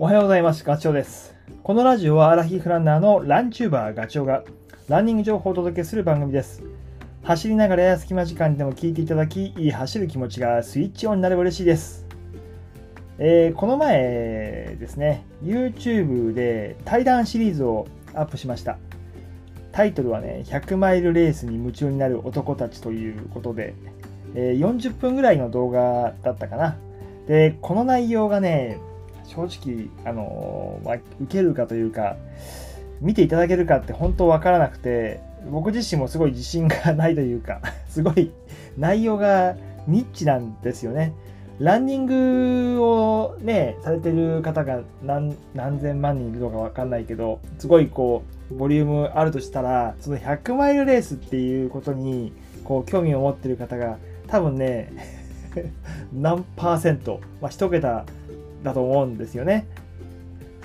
[0.00, 0.62] おはようございます。
[0.64, 1.34] ガチョウです。
[1.64, 4.44] このラジオはアラヒフランナーのランチューバーガチョウが
[4.86, 6.62] ランニング情報をお届けする番組です。
[7.24, 12.06] 走りながらや隙間時間でも聞いていただき、いい走る気持ちがスイッチオンになれば嬉しいです。
[13.18, 18.78] えーこの前ですね、YouTube で対談シリーズをアップしました。
[19.72, 23.74] タイトルはね、100マイルレースに夢中になる男たちということで、
[24.36, 26.76] えー40分ぐらいの動画だったかな。
[27.26, 28.78] で、この内容がね、
[29.28, 32.16] 正直、あのまあ、受けるかというか、
[33.00, 38.32] 見ていただけるかって本当わからなくて、僕自身もすごい自信がないというか、 すごい
[38.76, 39.54] 内容が
[39.86, 41.12] ニッチなんですよね。
[41.60, 52.32] ランニングをね、されてる方が何何千万人いるのかわかんないけど、すごいこう、ボリュームあるとしたら、その100マイルレースっていうことに、
[52.64, 54.92] こう、興味を持ってる方が、多分ね、
[56.14, 58.04] 何パーセント、まあ、一桁
[58.62, 59.66] だと思うんですよね。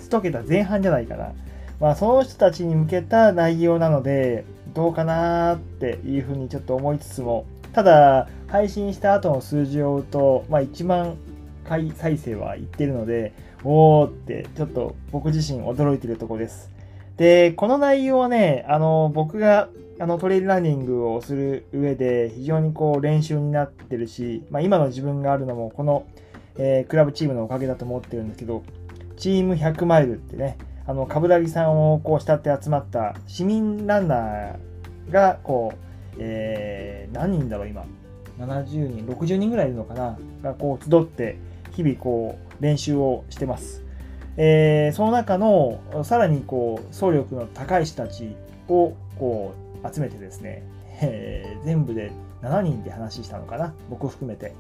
[0.02, 1.34] 一桁前半じゃないかな。
[1.80, 11.18] まあ、その人たちに向けた内容なので、どうかなっていうふうにちょっと思いつつも、ただ、配信した後の数字を追うと、まあ、1万
[11.68, 16.72] 回再生はいってるので、おーって、ちょっと僕自身驚いてるとこです。
[17.18, 26.06] で、この内容はね、あの、僕があのトレイルランニングをする上で非常にこう練習になってるし、まあ、今の自分があるのもこの、
[26.58, 28.64] えークラブチームのおかげだと思ってるんですけど、
[29.18, 37.86] チーム100マイルってね、あの、冠城さんをこう慕って集まった市民ランナーが、こう、えー何人だろう、今
[38.40, 40.18] ？70人、60人ぐらいいるのかな？
[40.42, 41.38] が、こう、集って、
[41.72, 43.84] 日々こう、練習をしてます。
[44.38, 48.36] えーその中の、さらにこう、総力の高い人たち
[48.68, 50.64] を、こう、集めてですね、
[51.02, 53.74] えー全部で7人で話したのかな？
[53.90, 54.54] 僕含めて。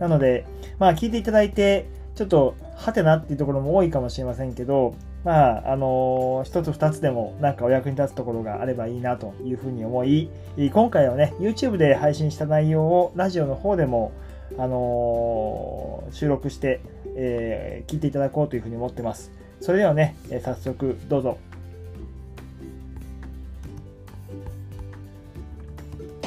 [0.00, 0.44] なので、
[0.80, 10.30] まあ聞いていただいて、ちょっと、はてなっていうところも多いかもしれませんけど、まあ、あのー一つ二つでもなんかお役に立つところがあればいいなというふうに思い、
[10.72, 14.12] 今回はね、YouTube で配信した内容をラジオの方でも、
[14.58, 16.80] あのー収録して、
[17.16, 19.30] えー聞いていただこうというふうに思ってます。
[19.60, 21.38] それではね、え早速どうぞ。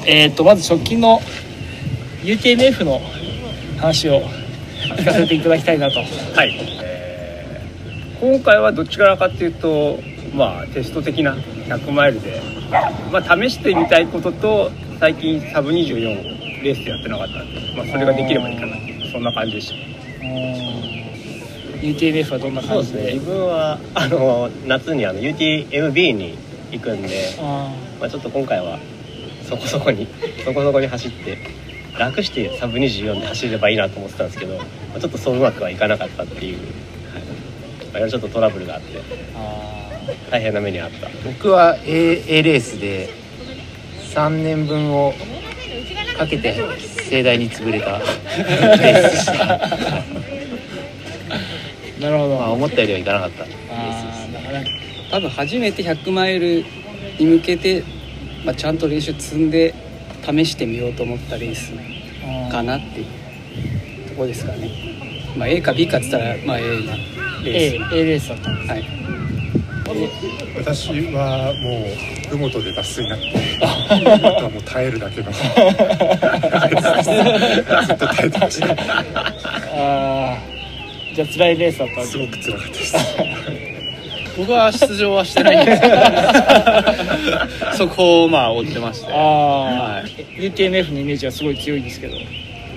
[0.06, 1.18] えっ、と、まず直近の
[2.22, 3.00] UTMF の
[3.76, 4.22] 話を
[4.96, 5.98] 聞かせていただきたいなと。
[5.98, 6.04] は
[6.44, 7.14] い、えー
[8.20, 9.98] 今回はどちらかというと
[10.34, 12.40] まあテスト的な100マイルで、
[13.12, 19.76] まあ、試してみたいことと最近サブ24レースでやってなかったんで、まあ、それができればいいかなっていうそんな感じでした。
[21.82, 23.12] UTMF はどんな感じで？
[23.14, 26.38] 自分はあの夏にあの UTMB に
[26.70, 28.78] 行くんで、あまあ、ちょっと今回は
[29.42, 30.08] そこそこに
[30.44, 31.36] そこそこに走って
[31.98, 34.64] 楽してサブ24で走ればいいなと思ってたんですけど、ま
[34.96, 37.94] あ、ちょっとそううまくはいかなかったっていう、はい。
[37.94, 39.00] ろいろちょっとトラブルがあって
[39.36, 40.00] あ
[40.30, 41.08] 大変な目にあった。
[41.24, 43.08] 僕は A, A レースで
[44.14, 45.14] 3年分を
[46.18, 46.54] かけて
[47.10, 49.32] 盛大に潰れたレースでした、
[52.00, 54.64] なるほど、まあ、思ったよりはいかなかったあーだから
[55.10, 56.64] 多分初めて100マイル
[57.18, 57.82] に向けて、
[58.44, 59.74] まあ、ちゃんと練習積んで
[60.24, 61.72] 試してみようと思ったレース
[62.50, 63.06] かなっていう
[64.08, 64.70] ところですかね、
[65.36, 66.96] まあ、A か B かって言ったら、まあ、A な
[67.44, 68.84] レ A, ー A レースだったんスはい。
[70.56, 73.26] 私はもうふもとで脱水になって
[73.62, 75.30] あとはもう耐えるだけの。
[75.30, 75.44] ずっ
[77.98, 80.54] と耐えてましたあー。
[81.14, 83.73] じゃあ辛いレースだったんですすごく辛かったです
[84.36, 85.94] 僕は出場はしてないんですけど。
[87.76, 89.12] そこをまあ追ってまして。
[89.12, 90.04] ああ、
[90.38, 92.16] UTMF のイメージはすごい強いんですけど。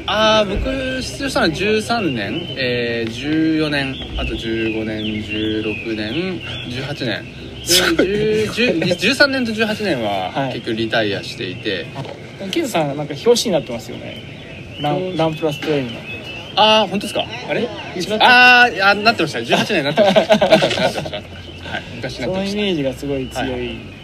[0.10, 3.94] ああ僕出場したのは13年、えー、14年。
[4.18, 7.26] あと15年16年18年。
[7.98, 10.54] で10 10 13年と18年ははい。
[10.54, 11.86] 結局リタイアしていて、
[12.52, 14.22] ケンさんなんか表紙になってますよね。
[14.80, 16.00] ランランプラストレインの。
[16.56, 17.26] ああ本当ですか？
[17.50, 17.68] あれ？
[18.20, 20.38] あーあなってました？18年なってました。
[20.48, 21.22] なってました
[21.72, 21.84] はい。
[21.96, 22.60] 昔なそのってました。
[22.60, 23.98] イメージがすごい強い、はい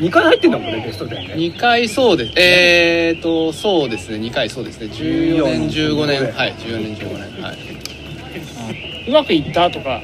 [0.00, 1.34] 2回入ってんだもんねベスト10ね。
[1.36, 2.32] 2回そうです。
[2.36, 4.18] えーとそうですね。
[4.18, 4.88] 2回そうですね。
[4.88, 6.32] 14年15年。
[6.34, 6.54] はい。
[6.54, 7.42] 14年15年。
[7.42, 7.56] はい。
[9.08, 10.02] うまくいったとか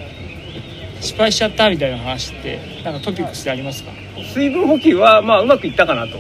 [1.01, 3.91] 失敗しちゃったみたいな話ってなんかトピックスでありますか？
[4.33, 6.17] 水分補給はまあうまくいったかなと。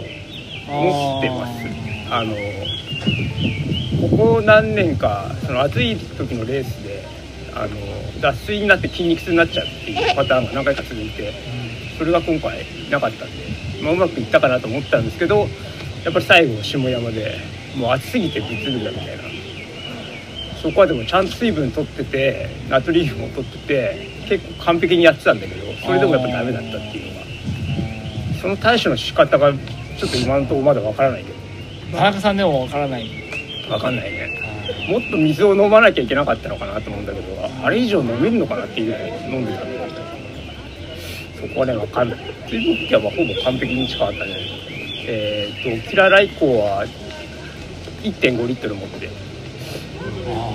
[0.68, 1.64] 思ってます。
[2.10, 2.34] あの
[4.10, 7.04] ここ何年かその暑い時のレースで
[7.54, 7.68] あの
[8.22, 11.32] 脱水になって筋肉痛になっちゃうっていうパターンが何回か続いて
[11.98, 15.48] それが今回なかったんで、まあ、うまくいったかなと思ったんですけど
[16.04, 17.36] やっぱり最後下山で
[17.76, 19.22] もう暑すぎてぐつぐだみたいな。
[20.62, 27.26] そこはでもちゃんと水分取っててナトリウムも取ってて結構完璧にやってたんだけどそれでもやっぱダメだったっていうのが。
[28.40, 31.32] その対処の仕方がちょっと今のところまだわからないけ
[31.96, 33.08] 田中さんでもわからない。
[33.66, 34.28] どわかんないね。
[34.88, 39.94] もっと水を飲まなきゃいけなかったのかなと思うんだけどあれ以上飲めるのかなっていうぐらい飲んでたんだけ
[41.42, 42.18] どそこはねわかんない。
[42.48, 44.36] 水分補給はほぼ完璧に近かったね。
[45.06, 46.86] えーっ、とキララ以降は
[48.02, 49.08] 1.5リットル持って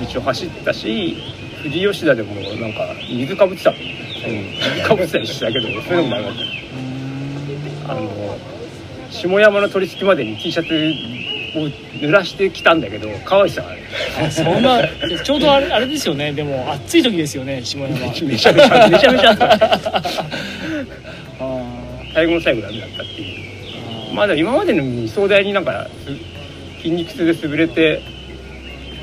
[0.02, 1.18] 一応走ったし
[1.64, 3.72] 富士吉田でもなんか水かぶってた。
[3.72, 3.86] もん、うん、
[4.76, 6.34] 水かぶってたりしてたけどそれでもダメだっ
[7.88, 8.38] たあの
[9.10, 11.68] 下山の取り付きまでに T シャツを
[12.00, 13.82] 濡らしてきたんだけど乾いてたからね
[14.28, 14.82] あそんな
[15.24, 16.34] ちょうどあれあれですよね。
[16.34, 18.54] でも暑い時ですよね下山めちゃめちゃ
[18.90, 19.48] めちゃめちゃ あった
[21.40, 21.64] あ
[22.14, 23.34] 最後の最後ダメだったってい
[24.12, 24.16] う。
[24.16, 28.02] まだ今までの2走台になんかす筋肉痛で潰れて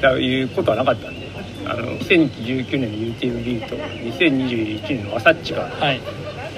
[0.00, 1.26] たいうことはなかったんで
[1.67, 6.00] あの2019年の UTMB と2021年のワサッチがーはい。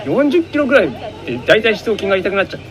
[0.04, 0.90] 40キロぐらい
[1.26, 2.66] で大体四頭筋が痛くなっちゃって、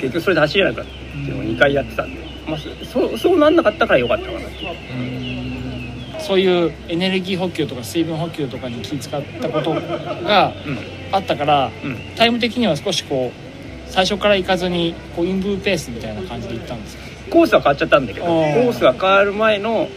[0.00, 4.76] 結局それで走れなくなったっていうのを2回やってたんで、まあ、そそうなんなかったからよかったかなっていう。
[6.20, 10.52] そういうエネルギー補給とか水分補給とかに気遣ったことが
[11.12, 17.02] あったから、うんうんタイム的には少しこう最初から行かずにこうインブーペースみたいな感じで行ったんですか？
[17.30, 18.68] コースは変わっちゃったんだけどコあー。
[18.68, 19.88] ースが変わる前の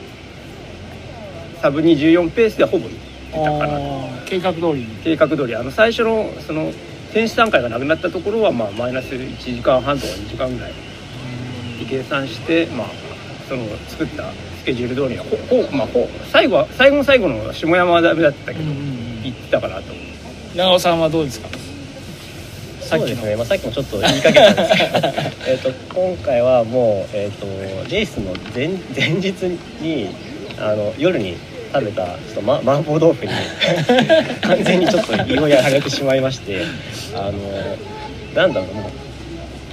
[1.61, 2.97] サブ24ペースでほぼ行って
[3.31, 3.79] たかな。
[4.25, 4.85] 計画通りに。
[5.03, 5.55] 計画通り。
[5.55, 6.71] あの最初のその
[7.13, 10.73] 天使段階がなくなったところはまあマイナス1時間半とか2時間ぐらい
[11.79, 12.87] で計算してまあ
[13.47, 18.65] その作ったスケジュール通りにはほほまあほ最後は最後の最後の下山はダメだったけど、
[19.23, 19.91] 行ってたかなと。
[19.93, 21.47] 思う長尾さんはどうですか？
[22.81, 25.07] さっきですね、まあ、さっきもちょっと言いかけたんですけど。
[25.47, 27.45] えっと今回はもう、えっと
[27.91, 29.31] レースの前前日
[29.81, 30.09] に
[30.59, 31.35] あの夜に
[31.71, 33.31] 食べたちょっと、ま、麻婆豆腐に
[34.41, 36.63] 完全にちょっと胃をやられてしまいまして。
[37.15, 37.33] あの
[38.35, 38.91] なんだろうもう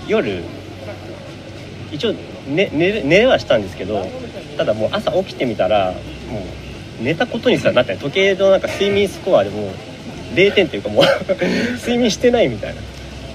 [0.08, 0.42] 夜
[1.92, 2.14] 一応
[2.48, 4.06] 寝寝れ寝れはしたんですけど
[4.56, 5.92] ただもう朝起きてみたら
[6.30, 6.40] も
[7.00, 9.70] う寝たことにすらなって時計のなんか睡眠スコアでもう
[10.34, 11.04] 0点というかもう
[11.78, 12.80] 睡眠してないみたいな、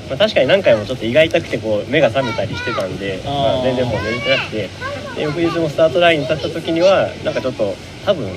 [0.10, 4.70] まあ、確かに何回もちょっと胃が痛くてこう目が覚めたりしてたんでまあ、全然もう寝れてなくて
[5.16, 7.76] で翌日もスタートラインに立った時にはなんかちょっと
[8.06, 8.28] 多分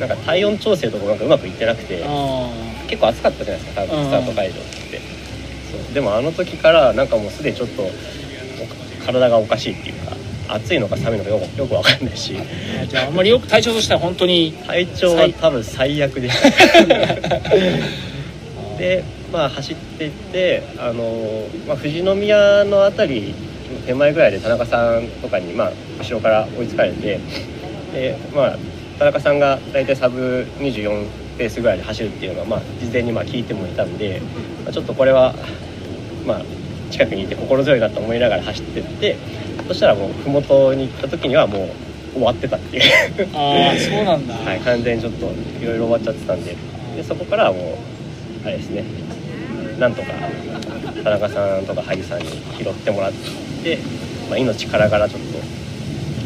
[0.00, 2.48] なんか体温調整とかなんかうまくいってなくてあ
[2.88, 4.54] 結構暑かったじゃないですか多うん分スタート会場っ
[4.90, 5.00] て。
[5.72, 5.94] そう。
[5.94, 7.90] でもあの時からなんかもうすでにちょっとお
[9.04, 10.16] 体がおかしいっていうか
[10.48, 12.34] 暑いのか寒いのかよくよくわかんないし。
[12.34, 16.30] ーじゃああんまりよく体調としては本当に体調は多分最悪で。
[16.30, 16.36] し
[16.88, 23.34] たでまあ走っていってあの、まあ、富士宮の辺り
[23.86, 27.20] 手前ぐらいで田中さんとかに、まあ、後ろから追いつかれて
[27.92, 28.58] で、まあ、
[28.98, 31.06] 田中さんが大体サブ24
[31.38, 34.20] ペースぐらいで走るっていうのは、まあ、事前にまあ聞いてもいたんで、
[34.64, 35.34] まあ、ちょっとこれは、
[36.26, 36.42] まあ、
[36.92, 39.16] 近くにいて心強いなと思いながら走ってって
[39.66, 41.68] そしたらもう麓に行った時にはもう
[42.14, 42.82] 終わってたっていう。
[43.34, 45.26] ああそうなんだ、 はい、完全にちょっと
[45.62, 46.54] いろいろ終わっちゃってたんで。
[46.96, 47.78] でそこからはも
[48.44, 48.84] うあれですね。
[49.78, 50.08] なんとか
[51.02, 52.26] 田中さんとか萩さんに
[52.58, 53.12] 拾ってもらっ
[53.64, 53.78] て、
[54.28, 55.20] まあ、命からがらちょっ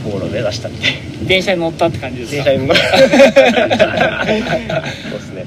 [0.04, 1.26] とゴールを目指したっていう。
[1.28, 2.44] 電車に乗ったって感じですか？
[2.44, 2.86] 電車に乗 そう
[5.18, 5.44] ですね。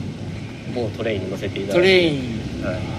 [0.74, 1.82] 某トレインに乗せていただいて。
[1.82, 2.12] トレイン。
[2.64, 2.99] はい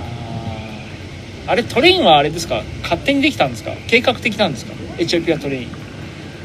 [1.50, 2.62] あれトレインはあれですか？
[2.82, 3.72] 勝手にできたんですか？
[3.88, 4.72] 計画的なんですか？
[4.98, 5.68] エチオピアトレイン。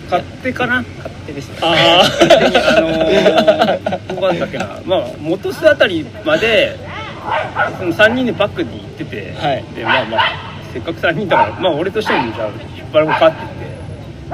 [0.09, 0.83] 勝手かな？
[0.97, 2.01] 勝手ですねあ
[2.77, 6.77] あのー、どこなんだっけなまあ元栖あたりまで
[7.79, 9.63] その3人でバックで行ってて、はい。
[9.75, 10.21] でまあまあ
[10.73, 13.65] せっかく3人だからまあ俺としてもじゃあ引っ張るもかって言って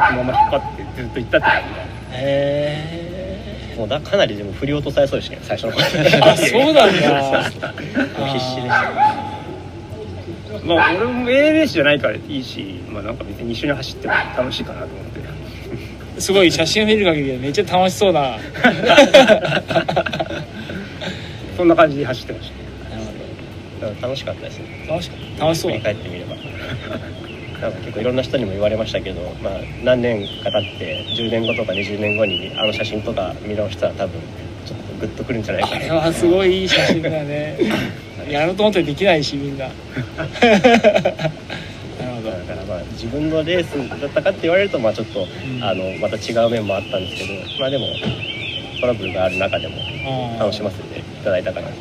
[0.09, 0.61] そのまま引っ張っ
[0.95, 1.67] てずっと行ったって感じ。
[2.13, 7.71] へもうだかなりでも振り落とされそうでしたね最初の頃あそうなんだ。
[7.71, 9.40] も う必死でした
[10.65, 15.11] まあ俺も A レースじゃないからいいしまあなんか別に一緒に走っても楽しいかなと思って。
[16.17, 18.37] えすごい写真を見る限りでめっちゃ楽しそうな
[21.57, 24.01] そんな感じで走ってました。
[24.07, 24.85] 楽しかったですね。
[24.87, 26.35] 楽しか楽しそう振り返ってみれば。
[27.61, 29.53] なんか結構いろんな人にも言われましたけど、まあ、
[29.83, 34.19] 何年か経って10年後とか20年後にあの写真とか見直したら多分
[34.65, 35.75] ちょっとグッとくるんじゃないかな。
[35.75, 37.57] あれはすごいいい写真だね
[38.33, 39.67] やろうと思ってできないしみんな。
[39.67, 39.75] なる
[42.15, 42.31] ほど。
[42.31, 45.27] だからまあ自分のレースだったかって言われるとまあちょっと、ん。
[45.63, 47.85] あのまた違う面もあったんですけどまあでも
[48.79, 49.75] トラブルがある中でも
[50.39, 51.67] あ楽しませていただいたかな。
[51.67, 51.73] と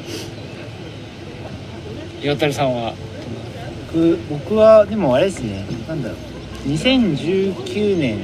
[2.22, 2.94] 岩谷さんは？
[3.92, 6.68] 僕僕はでもあれですねなんだろう。
[6.68, 8.18] 2019年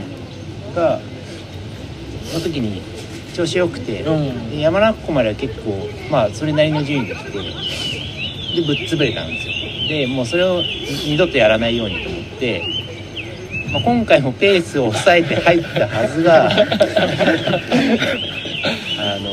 [0.74, 1.00] が
[2.34, 2.82] の時に
[3.34, 4.50] 調子よくて、うん。
[4.50, 7.30] で山中湖までは結構まあそれなりの順位で来て
[8.56, 9.54] でぶっ潰れたんですよ。
[9.88, 10.62] でもうそれを
[11.04, 12.62] 二度とやらないようにと思って、
[13.72, 16.54] まあ、今回もペースを抑えて入ったはずが あ
[19.20, 19.30] の、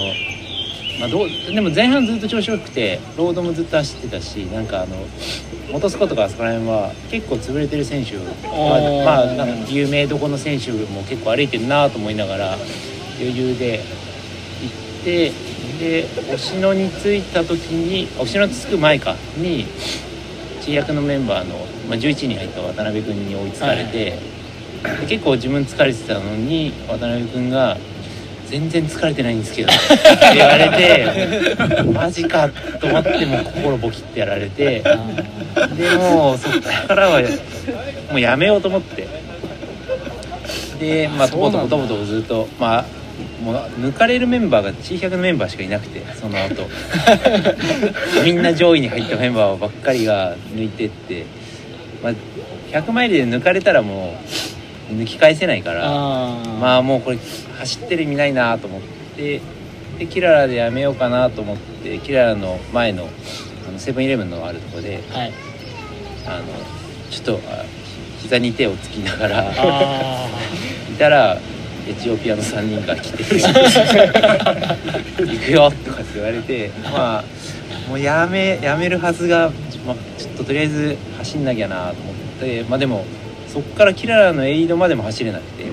[1.00, 4.96] まあ、どうでも前半ずっと調子よくてロードもずっと走ってたしなんかあの
[5.72, 12.58] モトスコとかあそこら辺は結構潰れてる選手まあまあ有名どこの選手も結構歩いてるなと思いながら
[13.20, 13.82] 余裕で
[14.62, 15.32] 行って
[15.84, 19.66] で押野に着いた時に押野に着く前かに
[20.62, 21.58] 知役のメンバーの、
[21.90, 24.18] まあ、11位に入った渡辺君に追いつかれて、
[25.02, 27.78] で結構自分疲れてたのに渡辺君が
[28.48, 32.48] 「全然疲れてないんですけど」って言われて マジか
[32.80, 34.82] と思ってもう心ボキってやられて
[35.78, 37.22] でもうそっからは
[38.10, 39.08] もうやめようと思って。
[40.80, 42.86] でまあとことことことずっとまあ
[43.44, 46.68] もう抜かれるメンバーが T100 のメンバーしかいなくてその後。
[48.24, 51.26] みんな上位に入ったメンバーばっかりが抜いてって、
[52.02, 52.14] まあ、
[52.72, 54.18] 100マイルで抜かれたらも
[54.90, 57.18] う抜き返せないからあまあもうこれ
[57.60, 58.82] 走ってる意味ないなと思っ
[59.16, 59.42] て
[60.00, 63.10] でキララでやめようかなと思ってキララの前の
[63.68, 65.34] あのセブンイレブンのあるとこであはい。
[66.26, 66.44] あの
[67.12, 67.64] ちょっとあ
[68.22, 70.28] 膝に手をつきながらあ
[70.90, 71.38] いたら
[71.88, 73.24] エチオピアの3人が来て
[75.24, 77.24] 「行くよ」とかって言われてまあ
[77.90, 79.52] もうやめやめるはずが、
[79.86, 81.94] まあ、ちょっととりあえず走んなきゃなと思っ
[82.40, 83.06] てまあでも
[83.52, 85.64] そっからキララのエイドまでも走れなくて。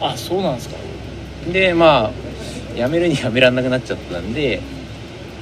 [0.00, 0.76] あそうなんですか。
[1.52, 2.10] でま
[2.76, 4.60] あやめるにやめらんなくなっちゃったんで、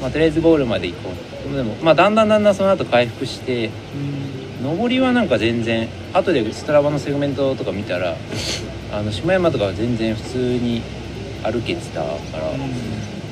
[0.01, 1.11] まあ、とりあえずゴールまで行こ
[1.53, 1.57] う。
[1.57, 3.71] でもまあだんだんだんだんその後回復して
[4.65, 8.17] 上りはなんか全然後でストラバのセグメントとか見たら
[8.91, 10.81] あの下山とかは全然普通に
[11.43, 12.45] 歩けてたから、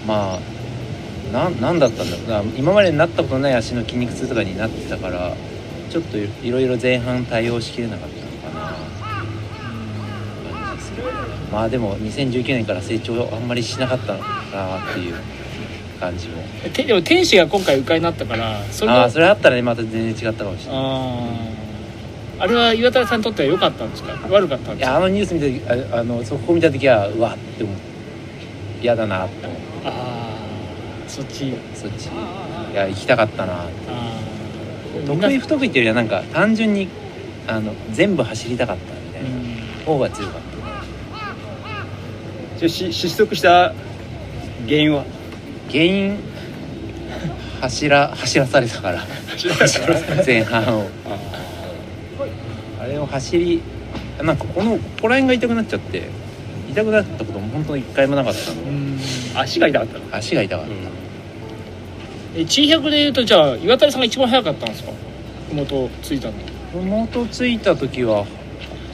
[0.06, 0.40] まあ
[1.32, 2.44] なんなんだったんだろう。
[2.44, 5.34] な今までになったことない足の筋肉痛とかになってたから
[5.88, 8.76] ちょっといいろいろ前半対応しきれなかったのかな。
[10.52, 11.08] 感じですけど
[11.50, 15.14] まあでも2019年から成長あんまりしなかったのかなっていう
[16.02, 16.42] 感じも
[16.72, 20.82] てでも天使が今回迂回になったからそれもああそれあったらねまた全然違ったかもしれない。
[20.82, 22.42] あー。
[22.42, 24.18] あれは岩田さんにとっては良かったんですか？
[24.28, 24.90] 悪かったんですか？
[24.90, 27.76] いやあのニュース見た時ああのそこ見た時はうわって思う。
[28.82, 29.58] 嫌だなって思う。
[29.84, 29.90] あ
[31.06, 31.54] あそっち。
[31.74, 32.06] そっち。
[32.06, 33.62] いや行きたかったな。
[33.62, 35.06] あー。
[35.06, 36.88] 得意不得意っていうよりはなんか単純に
[37.46, 39.28] あの全部走りたかったみたいな
[39.86, 40.40] 方が強かっ
[42.58, 43.72] じゃあし失速した
[44.66, 45.04] 原因は？
[45.04, 45.21] た
[45.72, 46.18] 原因
[47.60, 49.02] 走ら走らされたから。
[50.26, 50.86] 前半を。
[52.80, 53.62] あれを走り
[54.22, 56.02] なんかこのここら辺が痛くなっちゃって
[56.70, 58.62] 痛くなったことも本当に一回もなかったの。
[58.62, 58.98] うん。
[59.34, 60.04] 足が痛かったの？
[60.16, 60.72] 足が痛かった、
[62.36, 64.90] え地100でいうとじゃあ岩田さんが一番早かったんですか？
[65.52, 66.34] 麓ついたの。
[66.72, 68.26] 麓着いた時は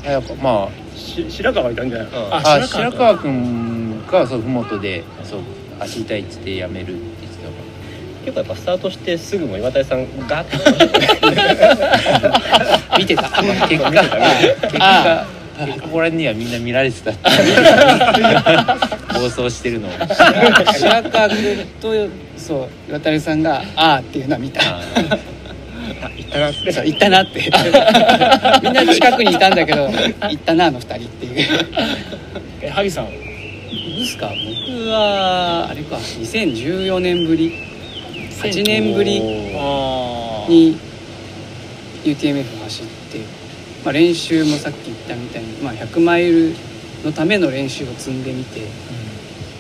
[0.05, 2.11] 早くまし白川がいたんじゃない？
[2.13, 5.41] のああ白川君がそう麓でそう
[5.81, 6.93] 足痛いっつってやめるって
[7.23, 7.53] 言ってたから。
[8.25, 10.57] 結構やっぱスタートしてすぐも岩谷さんガッて
[12.99, 13.23] 見てた。
[13.23, 13.69] 結果。
[13.69, 13.91] 結果。
[14.63, 15.27] 結果
[15.59, 17.21] ここら辺にはみんな見られてたって
[19.13, 19.91] 放送してるのを。
[19.91, 20.09] 白
[21.11, 21.93] 川君と
[22.37, 24.61] そう岩谷さんが「ああ」っていうのは見た。
[24.61, 24.81] あ
[26.17, 26.59] 行ったなって。
[26.87, 27.41] 行ったなって。
[28.63, 29.95] みんな近くにいたんだけど行
[30.35, 31.35] ったなあの二人っていう。
[32.63, 33.09] え萩さん
[33.99, 34.29] はですか？
[34.29, 37.53] 僕はあれか2014年ぶり
[38.31, 40.79] 8年ぶりに
[42.05, 43.19] UTMF 走って、
[43.85, 46.55] まあ、練習もさっき言ったみたいに、まあ、100マイル
[47.05, 48.61] のための練習を積んでみて、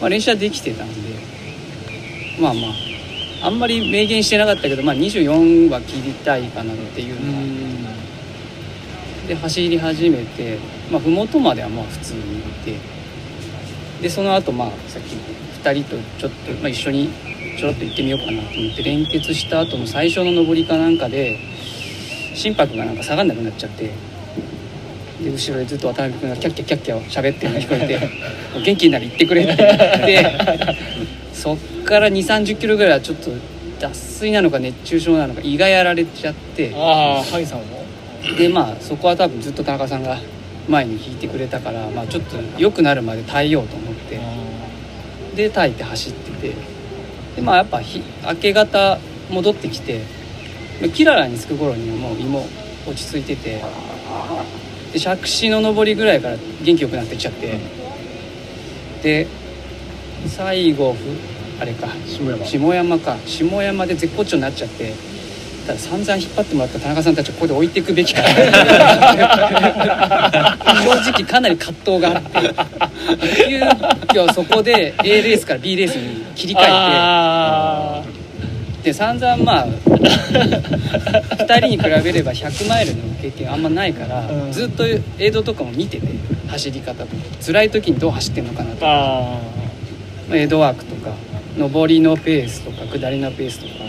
[0.00, 0.95] まあ、練習はできてたんで
[2.40, 7.38] まあまああんまり明言してなかったけど、まあ、24は切りたいかなっていうのが
[9.28, 10.59] で走り始めて、
[10.90, 12.75] まあ、麓まではまあ普通にいて
[14.00, 15.17] でその後まあさっき
[15.62, 17.11] 2人とちょっと、まあ、一緒に
[17.59, 21.38] ちょろっと行ってみようかなと思って連結した後の最初の上りかなんかで
[22.35, 23.90] 心拍がなんか下がんなくなっちゃって
[25.21, 28.09] で後ろでずっと渡辺君がキャッキャキャッキャ喋ってるのが聞こえて
[28.64, 29.57] 「元気になら行ってくれ」って。
[29.57, 30.76] 言って
[31.33, 33.31] そっから2 3 0キロぐらいはちょっと
[33.78, 36.73] 脱水なのか熱中症なのか胃がやられちゃって。
[36.75, 37.85] あー萩さんも？
[38.37, 40.19] でまあそこは多分ずっと田中さんが
[40.68, 44.20] 前に引いてくれたから、まあ、ちょっと良くなるまで耐えようと思って。
[45.34, 46.54] で耐えて走ってて。
[47.37, 48.98] でまあやっぱ日明け方
[49.30, 50.02] 戻ってきて
[50.80, 52.46] まあキララに着く頃にはもう胃も
[52.87, 53.62] 落ち着いてて。
[54.92, 57.58] で杓子の上りぐらいから元気よくなってっちゃって。
[59.02, 59.26] で
[60.26, 60.98] 最後ふ
[61.60, 61.88] あれか。
[62.06, 62.44] 下山。
[62.44, 63.16] 下山か。
[63.26, 64.94] 下山で絶好調になっちゃって
[65.68, 68.22] ただ散々引っ張ってもらった田中さんたちをここで置いていくべきか。
[68.22, 68.32] 正
[71.12, 72.30] 直かなり葛藤があって。
[73.46, 73.58] 急
[74.18, 78.02] 遽そこで A レースから B レースに切り替えあ
[78.82, 84.52] てで散々まあ2人に比べれば100マイルの経験あんまないから、うん。
[84.52, 84.84] ずっと
[85.18, 86.06] 映像とかも見てて
[86.48, 87.22] 走り方とか。
[87.44, 88.80] 辛い時にどう走ってんのかなとー。
[90.30, 91.12] かエイドワークとか
[91.58, 93.84] 上りのペースとか下りのペースとか、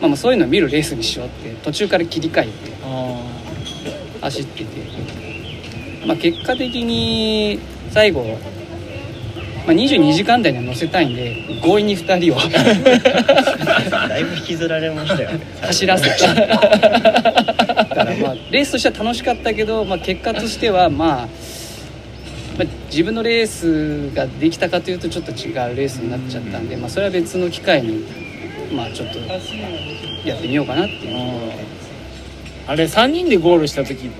[0.00, 2.50] まあ、まあそういうのを見るレースにしようって途中から切り替えて
[4.20, 7.58] 走ってて、まあ、結果的に
[7.90, 8.24] 最後、
[9.66, 12.38] まあ、22時間台には乗せたいんで強引に2人を。
[13.90, 15.40] だいぶ引きずられましたよね。
[15.62, 21.28] 走らせてだからまあレースとしては楽しかったけど、まあ、結果としてはまあ
[22.58, 28.04] まあ、自分のレースができたかというとちょっと違うレースになっちゃったんで、まあ、それは別の機会に
[28.72, 29.18] まあちょっと
[30.28, 31.16] やってみようかなっていう
[32.66, 34.10] あれ3人でゴールした時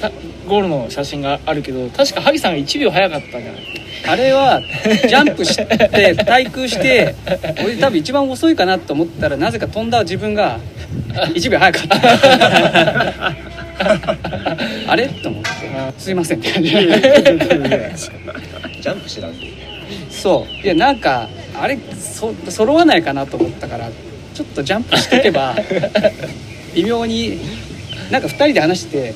[0.00, 0.10] さ
[0.46, 3.62] ゴールの写真があるけど確か萩さんが1秒早かったんじゃない
[4.08, 7.14] あれはジャンプして対空して
[7.64, 10.60] 俺多分一番遅いかなと思ったらなぜか飛んだ自分が
[11.08, 13.36] 1秒早かった。
[14.88, 15.06] あれ？
[15.08, 15.50] と思って
[15.98, 16.86] 「すいません」って感じジャ
[18.94, 19.46] ンプしてたんで
[20.26, 20.66] そう。
[20.66, 23.88] いやなんかあれそ揃わないかなと思ったから
[24.34, 25.54] ちょっとジャンプしてけば
[26.74, 27.38] 微妙に
[28.10, 29.14] なんか2人で話して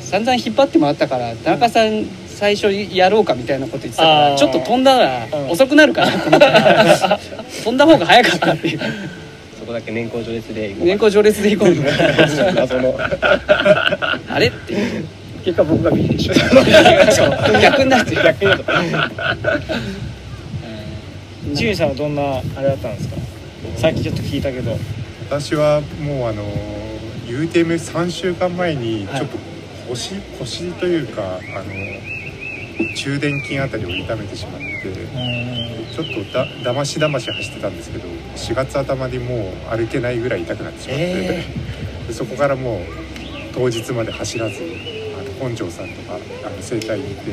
[0.00, 5.50] 散々引っ張ってもらったから田中さん最初やろうかみたいなこと言ってたからちょっと飛んだらうん。
[5.50, 6.46] 遅くなるかなと思った。
[6.48, 7.18] ら
[7.64, 8.80] 飛んだ方が早かったっていう。
[9.58, 11.74] そこだけ年功序列で行こう年功序列で行こう
[14.32, 15.04] あれっていう。
[15.44, 16.34] 結果僕が B でしょ。
[16.34, 16.40] そ
[17.24, 17.36] う。
[17.60, 18.64] 逆になってる逆に言うと
[21.54, 23.16] ジュンさんはどんなあれだったんですか？
[23.76, 24.76] さっきちょっと聞いたけど。
[25.28, 26.44] 私はもうあの
[27.26, 29.38] UTM3 週間前にちょっと
[29.88, 41.44] 腰,、腰というかあの中殿筋あたりを痛めてしまってちょっとだだましだまし走ってたんですけど4月頭にもう歩けないぐらい痛くなってしまって、え
[42.08, 42.80] でそこからもう
[43.54, 44.56] 当日まで走らず
[45.18, 47.30] あの本庄さんとかあの整体に行って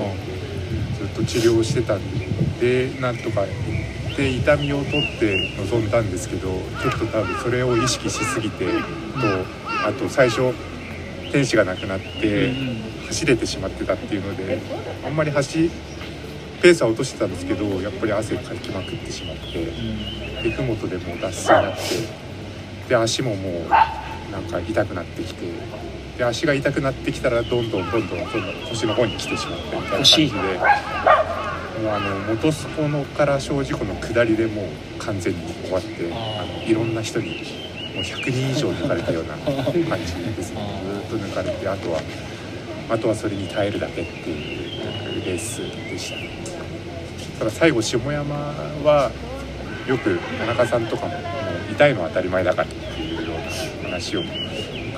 [1.00, 2.02] ずっと治療をしてたん
[2.60, 3.50] でなんとか行っ
[4.20, 6.50] て痛みを取って臨んだんですけど
[6.82, 8.72] ちょっと多分それを意識しすぎてと
[9.88, 10.54] あと最初
[11.32, 12.54] 天使がなくなって
[13.08, 14.60] 走れてしまってたっていうので
[15.06, 15.70] あんまり走
[16.62, 19.54] ペースは落としてたんですけどやっぱり汗かきまくってしまって
[20.44, 21.80] で麓でもう脱水になって
[22.90, 25.46] で足ももうなんか痛くなってきて
[26.18, 31.49] で足が痛くなってきたらどんどんどんどんその腰の方に来てしまってみたいな感じで
[31.80, 34.66] もうあの元栖湖のから正直この下りでもう
[35.00, 37.38] 完全に終わってあのいろんな人にもう
[38.04, 40.62] 100人以上抜かれたような感じですね。
[41.10, 42.02] ずっと抜かれてあとは
[42.90, 46.30] あとはそれに耐えるだけっていうレースでしたね。
[47.40, 48.36] ただ最後下山
[48.84, 49.12] は
[49.88, 51.18] よく田中さんとかもも
[51.70, 53.34] う痛いのは当たり前だからっていうよ
[53.82, 54.24] うな話を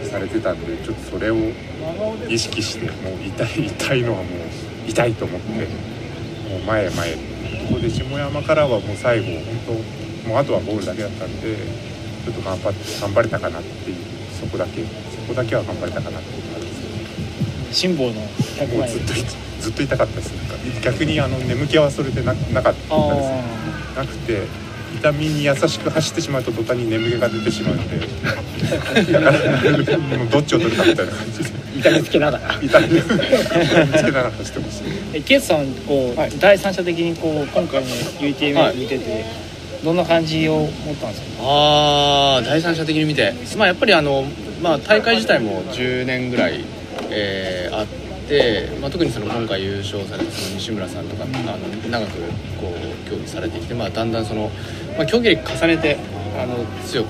[0.10, 1.36] されてたんでちょっとそれを
[2.28, 4.26] 意識してもう痛い痛いのはもう
[4.90, 5.68] 痛いと思って
[6.52, 7.10] もう前へ前。
[7.12, 9.26] へここで下山からはもう最後
[9.66, 9.82] 本
[10.24, 11.56] 当もうあとはゴールだけだったんで
[12.26, 13.98] ちょっと頑張って頑張れたかなっていう
[14.40, 14.84] そこだけ。
[14.84, 14.88] そ
[15.28, 16.42] こだけは頑張れたかなっていう。
[16.52, 19.14] 感じですね辛抱の100万もうずっと
[19.62, 20.32] ずっと痛かったです。
[20.36, 22.90] なんか逆にあの眠気はそれでななかったです。
[22.90, 24.48] あなくて
[25.00, 27.98] 痛みに優しく走ってしまうと途端に眠気が出てしまうんで
[29.12, 31.50] だからもうどっちを取るかみたいな感じで
[31.80, 32.54] 痛みつけながら。
[32.62, 36.32] 痛みつけながら走ってましたーえケイツさんこう、はい。
[36.40, 38.34] 第三者的にこう今回のはい。
[38.34, 39.26] UTM 見てて、
[39.84, 41.44] どんな感じを持ったんですか？
[41.44, 43.34] ああ第三者的に見て。
[43.58, 44.26] まあやっぱりあの、
[44.62, 46.64] まあ、大会自体も10年ぐらい、
[47.10, 48.01] えーあって、
[48.80, 52.12] まあ、特にその今回優勝されたその西村さんとかあの長く
[52.60, 54.50] こう競技されてきて、まあ、だんだんその、
[54.98, 55.98] まあ、競技歴重ねて
[56.42, 57.08] あの強く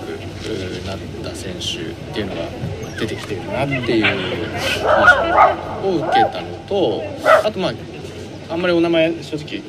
[0.88, 2.42] なった選手っていうのが
[3.00, 7.04] 出てきてるなっていう印象を受けたのと
[7.46, 7.74] あとまあ
[8.50, 9.62] あんまりお名前正直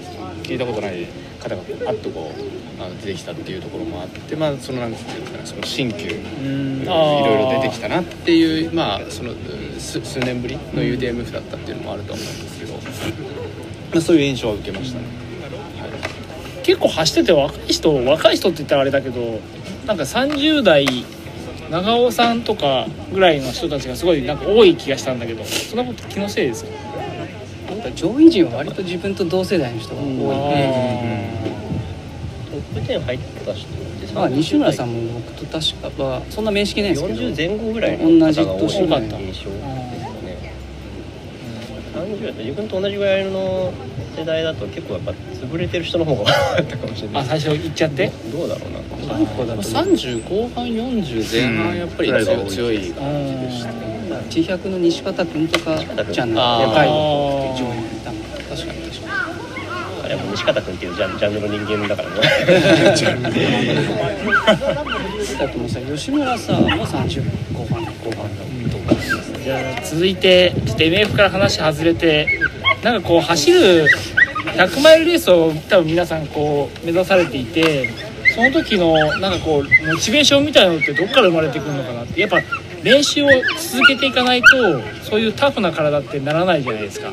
[0.42, 1.06] 聞いたことない
[1.38, 6.84] 方がパッとこうあの出てきたっていうところもあってまあそのなんていうんですかねその新旧いうん。
[6.84, 6.92] ろ
[7.34, 9.34] いろ出てきたなっていうまあその
[9.78, 12.80] 数数年ぶりの UTMF だったっていうのもあると思うんですけど、ま
[13.98, 15.04] あ、そういう印象は受けましたね。
[16.62, 19.40] 結構走ってて若い人若い人って言ったらあれだけど
[19.86, 20.86] なんか30代
[21.70, 26.70] 長尾さんとかぐらいの人たちがすごいなんか多い気がしたんだけどそんなこと気のせいですか？
[27.96, 30.08] 上位陣は割と自分と同世代の人が多い。
[30.10, 30.14] ん。
[30.14, 31.51] で、ト
[32.72, 37.14] ップ10入った人ってまあ、西村さんも僕と確かはそんな面識ないですけど。
[37.20, 40.52] 40前後ぐらいの同じ方が多い年印象だですよね
[41.94, 43.72] 30だと自分と同じぐらいの
[44.16, 46.32] 世代だと結構やっぱ潰れてる人の方が多か
[46.62, 47.22] ったかもしれない。
[47.22, 48.10] あ最初行っちゃって？
[48.30, 48.80] どうだろうな。
[49.14, 53.70] 最後だと30後半40前半やっぱりうん強強い感じでした
[54.56, 56.66] T100 の西方君とかじゃんあー。
[56.68, 59.28] 若い上位にいたの確かに確か
[60.01, 62.16] にあれはもう西方君っていうジャンジャンルの人間だからね。
[65.38, 68.28] だともさ吉村さんも30後半後半
[68.70, 68.94] とか
[69.42, 72.28] じゃあ続いてちょっと MF から話外れて
[72.82, 73.86] なんかこう走る
[74.54, 77.88] 100マイルレースを多分皆さんこう目指されていて
[78.34, 82.20] その時のなんかこうモチベーションみたいなのってどっから生まれてくるのかなって。
[82.20, 82.40] やっぱ
[82.82, 87.12] 練習を続けていかないとそういうタフな体ってならないじゃないですか、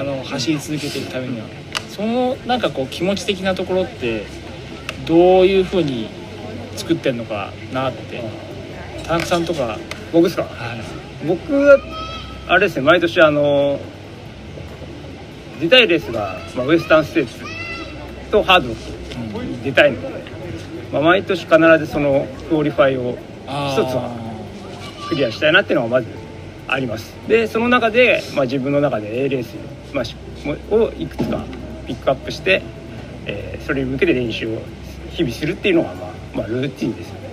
[0.00, 1.46] あの走り続けていくためには。
[1.88, 4.24] そのなんかこう気持ち的なところって
[5.06, 6.08] どういうふうに
[6.76, 8.22] 作ってんのかなって
[9.06, 9.78] 田中さんとか。
[10.12, 10.44] 僕ですか？
[10.44, 10.80] はい。
[11.26, 11.78] 僕は
[12.46, 13.80] あれですね毎年あの
[15.60, 17.40] 出たいレースが、まあ、ウエスタンステーツ
[18.30, 20.24] とハードロックに出たいので、
[20.92, 24.10] まあ、毎年必ずそのクオリファイを一つは
[25.08, 26.08] クリアしたいなっていうのがまず
[26.68, 29.54] ありますでその中で、まあ、自分の中で A レース、
[29.94, 30.16] まあし、
[30.70, 31.44] をいくつか
[31.86, 32.62] ピックアップして、
[33.26, 34.60] えーそれに向けて練習を
[35.10, 37.24] 日々するっていうのが、まあまあ、ルーティンですよね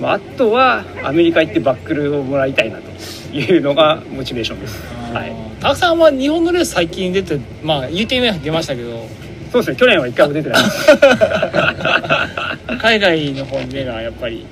[0.00, 4.80] まあ、あとはアメリカ行ってバックルをもらいたいなというのがモチベーションです。
[5.12, 5.32] はい。
[5.60, 9.08] 田中さんは日本のレース最近出てまあ UTMF 出ましたけど
[9.50, 9.76] そうですね。
[9.76, 10.86] 去年は一回も出てないです。
[12.80, 14.46] 海外の方に目がやっぱり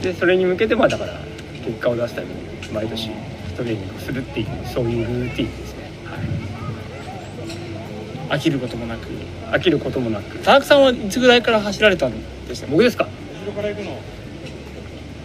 [0.00, 1.20] で、それに向けてまあだから
[1.66, 2.34] 結果を出すために
[2.72, 3.10] 毎年
[3.56, 5.90] トレーニングをするっていうそういうルーティンですね。
[8.28, 9.06] 飽きることもなく
[9.50, 10.38] 飽きることもなく。
[10.38, 12.12] 田中さんはいつぐらいから走られたん
[12.46, 13.06] でした僕ですか？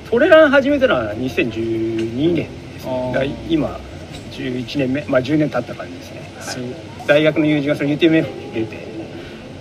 [0.10, 3.36] トレラン始めたのは2012年ですね。
[3.50, 3.80] 今
[4.32, 6.12] 11年目、まあ10年経った感じです
[6.58, 6.62] ね。
[6.62, 8.88] はい大学の友人がその UTMF に出て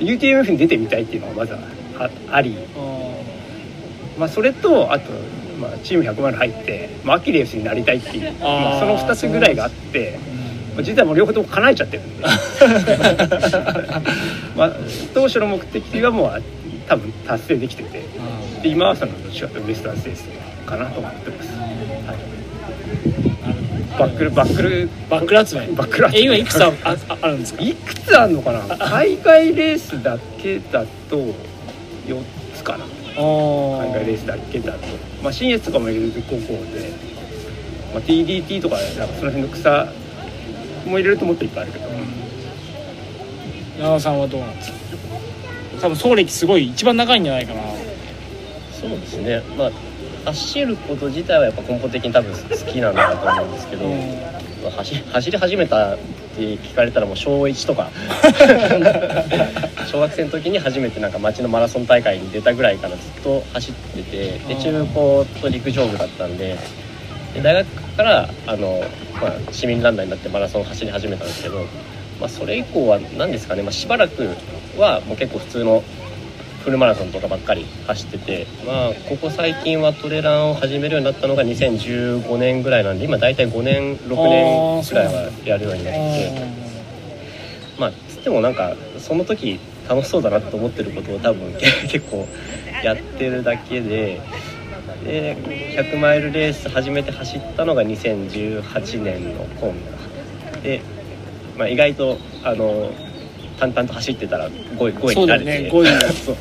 [0.01, 1.59] UTMF に出てみたいっていうのがまずは
[1.99, 2.55] ああり、
[4.19, 5.11] まあ、それとあと、
[5.61, 10.19] まあ、チーム100万入って、まあ、アキレウスになりたいっていうまあ、その2つぐらいがあって、
[10.75, 12.03] まあ、実はもう両方とも叶えちゃってる。
[12.05, 12.23] ん で
[14.57, 14.73] まあ
[15.15, 16.43] 当初の目的はもう
[16.89, 18.03] 多分達成できてて
[18.63, 20.25] で今はそのどっちかとウエスタンステース
[20.67, 21.49] かなと思ってます、
[22.07, 25.67] はい、バックルバックルバックル集め。
[25.69, 26.19] バックル集め。
[26.19, 27.63] え今いくつあああるんですか？
[27.63, 28.77] いくつあるのかな？
[28.79, 31.17] 海外レースだけだと
[32.07, 32.23] 4
[32.57, 32.85] つかな
[33.17, 34.19] 海外レー。
[34.19, 34.79] スだけだと、
[35.23, 36.93] まあ、新越とかも入れると高校で、
[37.93, 39.09] まあ、TDT とかなん。
[39.09, 39.89] かその辺の草
[40.87, 41.85] も入れるともっといっぱいあるけど、
[43.81, 44.77] 長尾さんはどうなんですか？
[45.81, 47.61] 多分走歴すごい一番長いんじゃないかな
[48.73, 49.43] そうですね。
[49.57, 49.71] まあ
[50.27, 52.39] 走ること自体はやっぱ根本的に多分好
[52.71, 55.99] きなんだと思うんですけど、まあ走走り始めたっ
[56.37, 57.91] て聞かれたらもう小1とか。
[59.91, 66.57] 小学生の時に初めてなんか町のマラソン大会に出たぐらいからずっと走っててで中高と陸上部だったんで
[67.35, 68.85] で大学からあの、
[69.21, 71.65] まあ、市民ランナーになってマラソン走り始めたんですけど、
[72.21, 74.29] まあ、それ以降は何ですかね、まあ、しばらく
[74.79, 75.83] はもう結構普通の
[76.65, 86.33] フルマラソンとかばっかり走ってて、まあ、ここ最近はトレランを始めるようになったのが2015年ぐらいなんで今大体5年6年ぐらいはやるようになって
[87.79, 91.53] まあつってもなんかその時楽しそうだなと思ってることを多分
[91.89, 92.29] 結構
[92.85, 94.21] やってるだけで
[95.05, 95.37] で
[95.77, 99.75] 100マイルレース始めて走ったのが2018年のコン
[100.53, 100.83] ガで、
[101.57, 102.93] まあ、意外とあの
[103.61, 106.37] 淡々と走ってたら5位 ,5 位になれて、ね5位そう。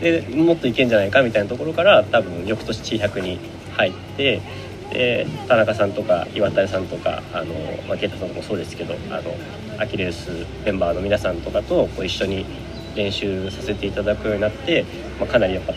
[0.00, 3.38] でもっといけんじゃないかみたいなところから多分翌年 T100 に
[3.76, 4.42] 入って
[4.90, 7.54] で田中さんとか岩谷さんとかあの、
[7.88, 9.32] まあ、啓太さんとかもそうですけどあの
[9.80, 10.30] アキレウス
[10.64, 12.44] メンバーの皆さんとかとこう一緒に
[12.96, 14.84] 練習させていただくようになって、
[15.18, 15.72] まあ、かなりやっぱ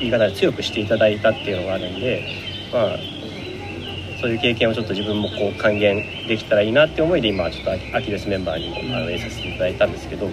[0.00, 2.24] 言い方で強くしていただいたっていうのがあるんで
[2.72, 2.96] まあ
[4.24, 10.28] そういう経験をちょっと自分もこう還元できたらいいなって思いで今ちょっとアキレスメンバーにもあの入れさせていただいたんですけど、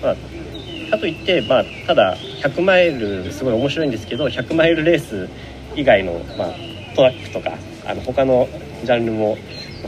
[0.00, 5.28] まあ、かといって、まあ、ただ100マイルすごい面白いんですけど100マイルレース
[5.76, 6.54] 以外の、まあ、
[6.96, 7.52] トラックとか
[7.84, 8.48] あの他の
[8.82, 9.36] ジャンルも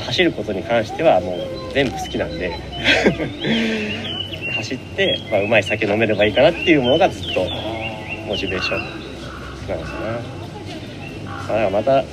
[0.00, 2.60] 走ることに関してはもう全部好きなんで
[4.54, 7.40] 走って、まあ、うまい酒飲めればいいかなっていうものがずっと
[8.26, 8.80] モチベーション
[9.66, 10.36] なのかな。
[11.24, 12.04] まあ、だからまた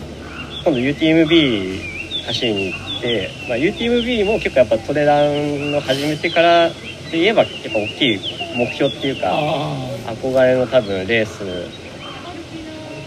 [0.64, 8.20] 今度 UTMB 走りに行って、まあ、UTMB も結構やっぱトレランの始めてからで言えばやっぱ大きい
[8.56, 9.28] 目標っていうか
[10.06, 11.42] 憧れの多分レース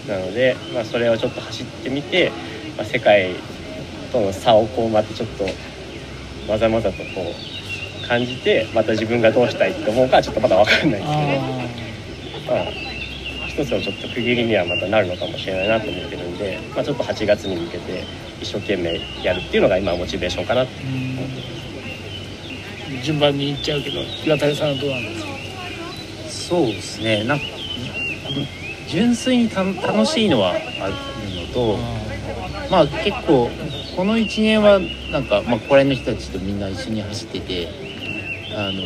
[0.07, 2.31] なので、まあ、それをちょっと走ってみて、
[2.77, 3.33] まあ、世界
[4.11, 5.45] との差をこうまたちょっと
[6.47, 7.03] まざまざとこ
[8.05, 12.86] う感じてまた自分がどうしたいって思うかはちょっとまだ分かんないですけど、まあ、
[13.57, 18.03] 一つのちょっと区切りにはまたなるのかもしれないなと思ってるんで、まあ、ちょっと8月に向けて
[18.39, 20.73] 一生懸命やるっていうのが今モチベーションかなって。
[23.03, 25.31] 順番に行っちゃうけど岩谷さんはどうなんですか？
[26.29, 27.23] そうですね。
[27.23, 27.45] なんか
[28.87, 30.55] 純粋にた楽しいのはあ
[30.87, 30.93] る
[31.47, 31.77] のと
[32.69, 33.49] まあ結構
[33.95, 34.79] この1年は
[35.11, 37.67] なんか、まあ、ここら辺の人たちとみんな一緒に走ってて
[38.55, 38.83] あの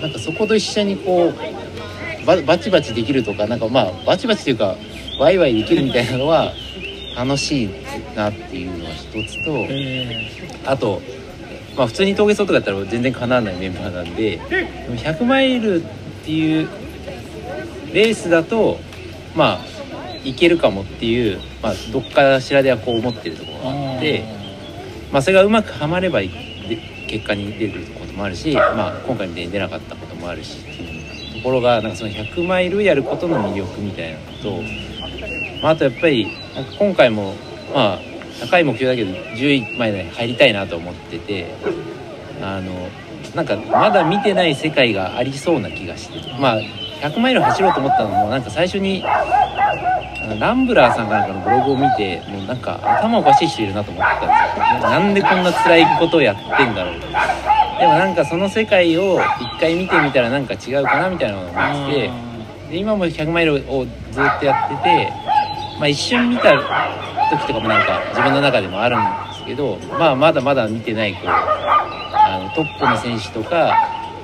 [0.00, 4.76] なんかそこと一緒にこうババチバチできるとかなんかまあバチバチというか
[5.18, 6.52] ワイワイできるみたいなのは
[7.16, 7.70] 楽しい
[8.14, 11.02] なっていうのが一つとあと、
[11.76, 14.42] まあ、普通に峠走とかだったら全然かなわないメンバーなんでで
[14.88, 15.86] も100マイルっ
[16.24, 16.68] ていう
[17.92, 18.78] レースだと
[19.34, 19.60] まあ
[20.24, 24.24] いけるかもっていう、まあ、どっかしらではこう思ってるところがあって、
[25.12, 26.28] まあ、それがうまくはまればで
[27.08, 34.62] 結果に出ることもあるし、まあ、今回みたいに出なかったこともあるしっていうところがなんかその100マイルやることの魅力みたいなのと、
[35.62, 37.34] まあ、あとやっぱりなんか今回も
[37.74, 37.98] まあ
[38.40, 41.54] 高い目標だけど10位まで入りたいなと思ってて
[42.42, 42.88] あの
[43.34, 46.60] なんかまだ見てない世界がありそうな気がしてまあ
[47.00, 49.02] 100マイル走ろうと思ったのもなんか最初に
[50.38, 54.90] ランブラーさんかなんかのブログを見てもうなんか頭おかしい人いるなと思ってたんですよ。
[54.90, 57.59] なんでこんな辛いことをやってんだろう。
[57.80, 62.10] でもなんかその世界を一回見てみたらなんか違うかなみたいなのを思ってて
[62.70, 65.12] で今も100マイルをずっとやってて、
[65.78, 66.52] まあ、一瞬見た
[67.30, 69.00] 時とかもなんか自分の中でもあるん
[69.32, 73.74] ですけど、まあ、まだまだ見てないこうあのトップの選手とか、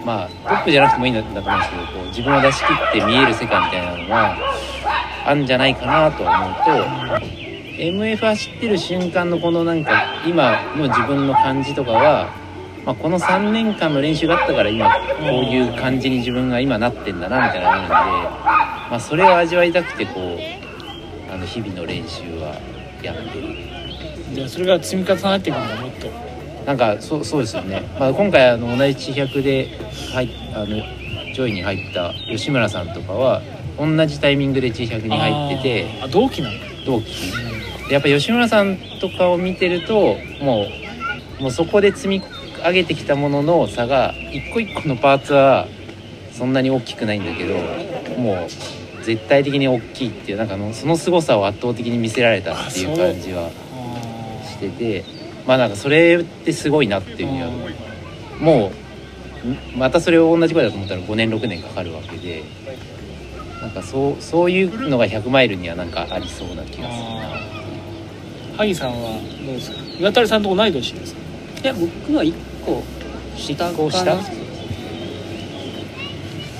[0.04, 4.36] まあ、トップじゃなくてもいいんだと思うんですけどこう自分を出し切って見える世界みたいなのが
[5.24, 7.46] あるんじゃないかなと思うと
[7.78, 12.45] MF 走ってる瞬間のこのなんか今の自分の感じとかは、
[12.86, 18.28] まあ、この3年間の練習があったから今こういう感じに自分が今なってんだなみたいなのがあるんで、
[18.90, 22.60] まあ、それを味わいたくてこうあの日々の練習は
[23.02, 23.48] やってる。
[24.32, 26.08] じゃあそれが積み重なっていくんだもっと。
[26.64, 29.68] なんかそうそうですよね、まあ、今回あの同じ地100で
[30.12, 33.42] 入っあの上位に入った吉村さんとかは
[33.78, 37.32] 同じタイミングで地100に入っててあ同期なんだ同期。
[37.88, 40.66] でやっぱ吉村さんとかを見てるとも
[41.40, 42.22] うもうそこで積み
[42.64, 45.66] 上げてきたものの差が一個一個のパーツは
[46.32, 47.54] そんなに大きくないんだけど
[48.20, 48.46] も
[49.00, 53.50] う絶対的に大きいっていうなんかあのその凄さを圧倒的に見せられたっていう感じは
[54.44, 55.04] してて
[55.46, 57.48] まあなんかそれってすごいなっていうふうには
[58.40, 58.72] も
[59.74, 62.42] うまたそれを同じ声だと思ったら5年6年かかるわけで
[63.60, 69.76] なんかそうそういうのが100マイルにはなんかありそうな気がするな萩さんはどうですか？
[70.00, 71.20] 岩谷さんと同い年ですか？
[71.66, 72.32] いや僕は1
[72.64, 72.80] 個
[73.36, 74.22] 下かな。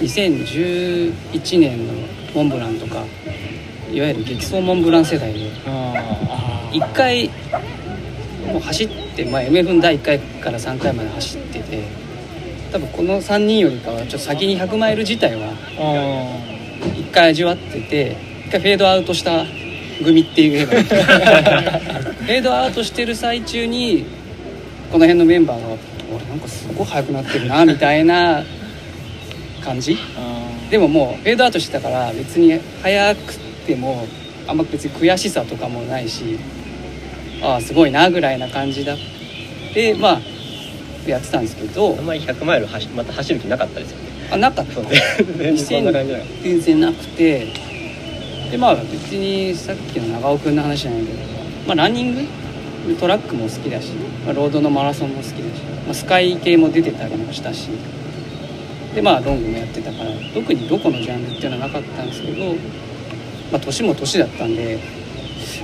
[0.00, 1.94] 2011年の
[2.34, 3.04] モンブランとか
[3.92, 7.28] いわゆる激走モンブラン世代であ1回
[8.48, 11.84] もう走って、まあ、MF の第1回から3回まで走ってて
[12.72, 18.16] 多分この3人よりかはちょっと先に100マイル自体はあ1回味わってて
[18.48, 19.44] 1回フェードアウトした
[20.02, 24.15] 組っていう フェードアウトしてる最中に
[24.90, 25.76] この辺のメンバーが
[26.14, 28.44] 「俺なんかすごい速くなってるな」みたいな
[29.62, 29.96] 感じ？
[30.70, 33.34] でももうフェードアウトしてたから別に速く
[33.66, 34.06] ても
[34.46, 36.38] あんま別に悔しさとかもないし
[37.42, 38.98] ああすごいなぐらいな感じだっ
[39.74, 40.20] てまあ
[41.08, 41.96] やってたんですけど。
[41.98, 44.04] あんまり100マイル走また走る気なかったですよね。
[44.30, 44.82] あなかった？
[46.42, 47.46] 全然なくて。
[48.50, 51.18] でまあ別にさっきの長尾君の話じゃないけど、
[51.66, 52.20] まあ、ランニング
[52.94, 53.92] トラックも好きだし、
[54.24, 57.68] まあ、ロードのマラソンも好きだし、まあ、スカイ系も出てたりもしたし
[58.94, 62.54] でまあロングもやってたから特にどこのジャンルっていうのはなかったんですけど、
[63.52, 64.78] まあ、年も年だったんで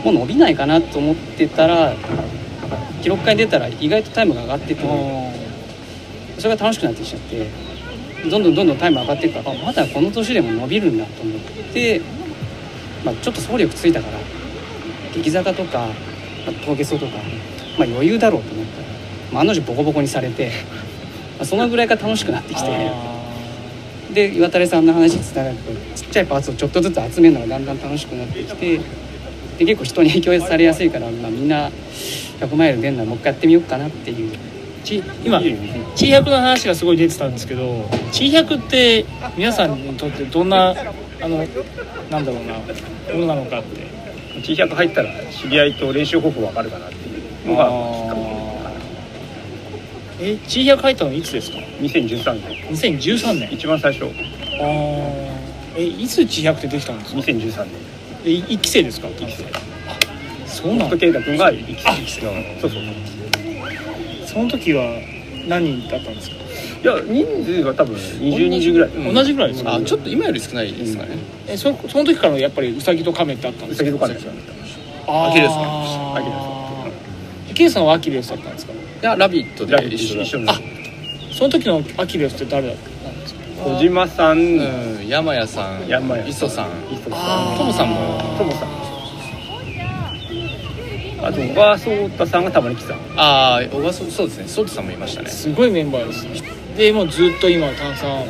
[0.05, 1.95] もう伸びないかなと思ってたら
[3.03, 4.83] 記録会に出たら意外とタイムが上がってて
[6.39, 7.47] それが楽しくなってきちゃって
[8.29, 11.41] どんどんどんどんタイム上がっていくからあまだこの年でも伸びるんだと思っ
[11.73, 12.01] て、
[13.05, 14.19] まあ、ちょっと走力ついたから
[15.15, 15.89] 激坂とか、まあ、
[16.51, 17.19] 峠走とか、
[17.79, 18.89] まあ、余裕だろうと思ったら、
[19.33, 20.51] まあ、案の定ボコボコにされて、
[21.39, 22.91] まあ、そのぐらいが楽しくなってきて
[24.13, 28.81] で岩垂さんの話につながるとちっちゃいパーツをちょっとずつ集めるのがだんだん楽しくなってきて
[29.59, 31.71] で結構人に影響されやすいから、まあ、みんな
[32.41, 34.37] 100マイル出るのはもう一回やってみようかなっていう
[34.83, 35.41] ち今
[35.95, 41.39] 地百の話がすごい出てたんですけど地百って皆さんにとってどんなあの
[42.11, 42.59] なんだろうな
[43.15, 43.92] ものなのかって
[44.43, 46.99] 地百入ったら知り合いと練習方法わかるかなってい
[47.45, 47.71] うのがきっ
[48.09, 48.17] か
[50.21, 51.59] え地百入ったのいつですか？
[51.59, 52.43] け2013年。
[52.71, 53.53] 2013年。
[53.53, 54.05] 一番最初。
[54.05, 55.33] あー。
[55.77, 57.73] えいつ地百ってできたんですか？2013年。
[58.25, 59.09] えい一期生ですか？
[59.09, 59.45] 一期生。
[60.47, 60.85] そうなんだ。
[60.91, 62.21] 本圭太君が一期あ生
[62.61, 62.83] そうそう
[64.27, 64.85] その時は
[65.49, 66.37] 何人だったんですか？
[66.83, 68.91] いや人数は多分20人ぐらい。
[69.15, 69.75] 同じぐらいですか？
[69.77, 71.11] あちょっと今より少ないですかね、
[71.47, 73.85] えそその時からやっぱりウサギとカメってあったんうですか？
[73.85, 74.33] さぎとかですよ。
[75.07, 76.33] あアキレスかあアキレ
[77.55, 77.55] ス。
[77.55, 78.73] ケイさんはアキレスだったんですか？
[78.73, 80.55] いや「ラビット!」で一緒にあ
[81.33, 83.41] その時のアキレスって誰だったんですか？
[83.65, 84.39] 小島さん。
[84.39, 84.43] う
[85.05, 85.87] ん山谷さん。
[85.87, 86.67] 山谷磯さん。
[86.93, 87.59] 磯あー。
[87.59, 88.37] トモさんも。
[88.39, 88.69] トモさん。
[91.25, 92.95] あと小川颯太さんがたまに来てた。
[93.17, 94.49] ああ小川そそうですね。
[94.49, 95.29] ソートさんもいましたね。
[95.31, 98.25] すごいメンバーですねでもうずっと今炭酸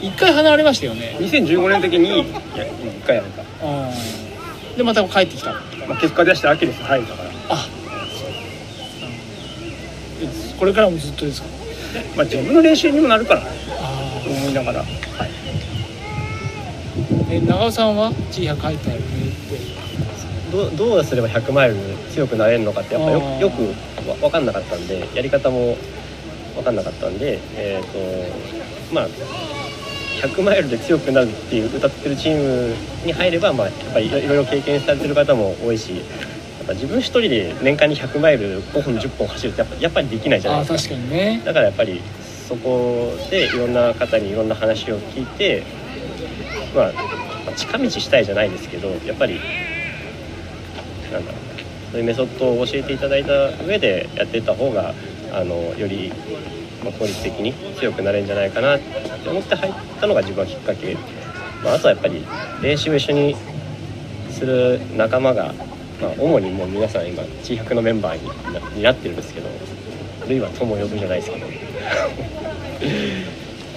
[0.00, 1.16] 一回離れましたよね。
[1.18, 2.26] 2015年の時に一
[3.06, 3.42] 回やめた、
[4.76, 5.52] でまた帰ってきた。
[5.88, 7.30] まあ、結果出してアキレス入るから。
[7.50, 7.68] あ
[10.20, 10.26] で
[10.58, 11.48] これからもずっとですか？
[12.16, 13.42] まあ自分の練習にもなるから
[14.26, 14.80] 思いながら。
[14.80, 14.88] はい。
[17.30, 18.12] え長尾さんは？
[18.30, 19.02] 地100入ったよね
[20.52, 21.76] どうどうすれば100マイル
[22.12, 23.62] 強くなれるのかってやっぱよよく
[24.08, 25.76] わ分かんなかったんでやり方も
[26.54, 29.08] 分かんなかったんでえっ、とまあ
[30.22, 36.02] 100マイルで強くなるっていう歌ってるチームに入れば、まあ、やっぱりいろいろ経験されてる方も多いしや
[36.64, 40.94] っぱ自分一人で年間に100マイル5本10本走るってやっぱやっぱりできないじゃないですか。
[40.94, 41.42] 確かにね。
[41.44, 42.00] だからやっぱり
[42.48, 45.62] そこでいろんな方にいろんな話を聞いて、
[46.74, 46.92] まあ、
[47.44, 49.40] まあ近道したいじゃないですけどやっぱり
[51.12, 51.40] なんだろう
[51.92, 54.94] そういうメソッドを教えていただいた上でやってた方が
[55.36, 56.12] あのより、
[56.82, 60.96] まあ、効率的に強くなれるんじゃないかなって思って入ったのが自分はきっかけ、
[61.62, 62.24] まあ、あとはやっぱり
[62.62, 63.36] 練習を一緒に
[64.30, 65.52] する仲間が、
[66.00, 69.48] まあ、主にもう皆さん今地百のメンバーになになってるんですけど
[70.28, 71.46] ルイは友を呼ぶじゃないですけど。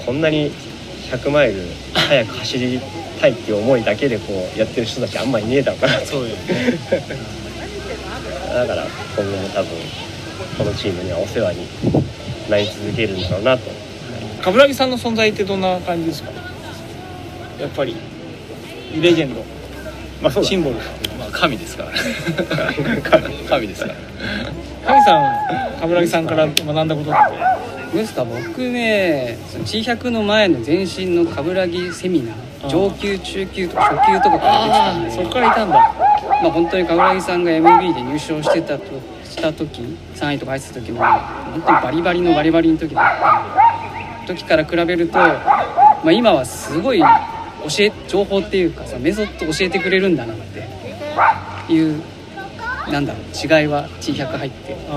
[0.05, 0.51] こんなに
[1.11, 1.61] 100マイル
[1.93, 2.79] 速く走り
[3.19, 5.99] たいっていう思いだけでこうやってる人たちあんまりいねえだろうな。
[5.99, 6.43] そうだよね。
[8.53, 9.69] だから今後も多分
[10.57, 11.67] このチームにはお世話に
[12.49, 13.69] なり続けるんだろうなと。
[14.41, 16.31] 冠城さんの存在ってどんな感じですか？
[17.59, 17.95] やっぱり。
[19.01, 19.43] レジェンド。
[20.21, 20.75] まあそうだシンボル。
[21.19, 21.91] まあ神ですから。
[23.49, 23.95] 神ですから。
[24.87, 27.13] 神さん冠城さんから学んだことっ
[27.91, 27.97] て。
[27.97, 32.21] ですか僕ねその T100 の前の前身の冠城セミ
[32.61, 35.11] ナー上級中級とか初級とかから出てたんで。
[35.11, 35.75] そっからいたんだ。
[36.43, 38.83] まあ本当に冠城さんが MB で入賞してたと
[39.37, 39.81] した時
[40.15, 43.05] 3位とか入ってた時も本当にバリバリのバリバリの時だっ
[44.21, 47.05] た時から比べると、まあ、今はすごい教
[47.79, 50.37] え情報っていうかさメソッド教えてくれるんだなっ
[51.67, 52.01] ていう
[52.91, 54.93] なんだろう違いは T100 入ってあ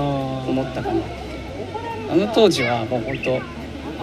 [0.47, 1.01] 思ったかな。
[2.11, 3.39] あの当時はもう本当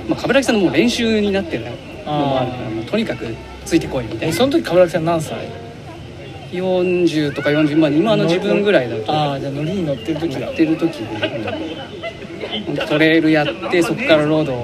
[0.08, 1.70] まあ冠城さんのもう練習になってるの
[2.12, 3.26] もあるからもうとにかく
[3.64, 4.26] ついてこいみたいな。
[4.26, 5.67] えその時冠城さん何歳？
[6.50, 9.12] 40とか40まあ今の自分ぐらいだと。
[9.12, 10.40] ああじゃあ乗りに乗ってる時だ。
[10.40, 12.86] やってる時で。
[12.86, 14.54] トレイルやってそこからロード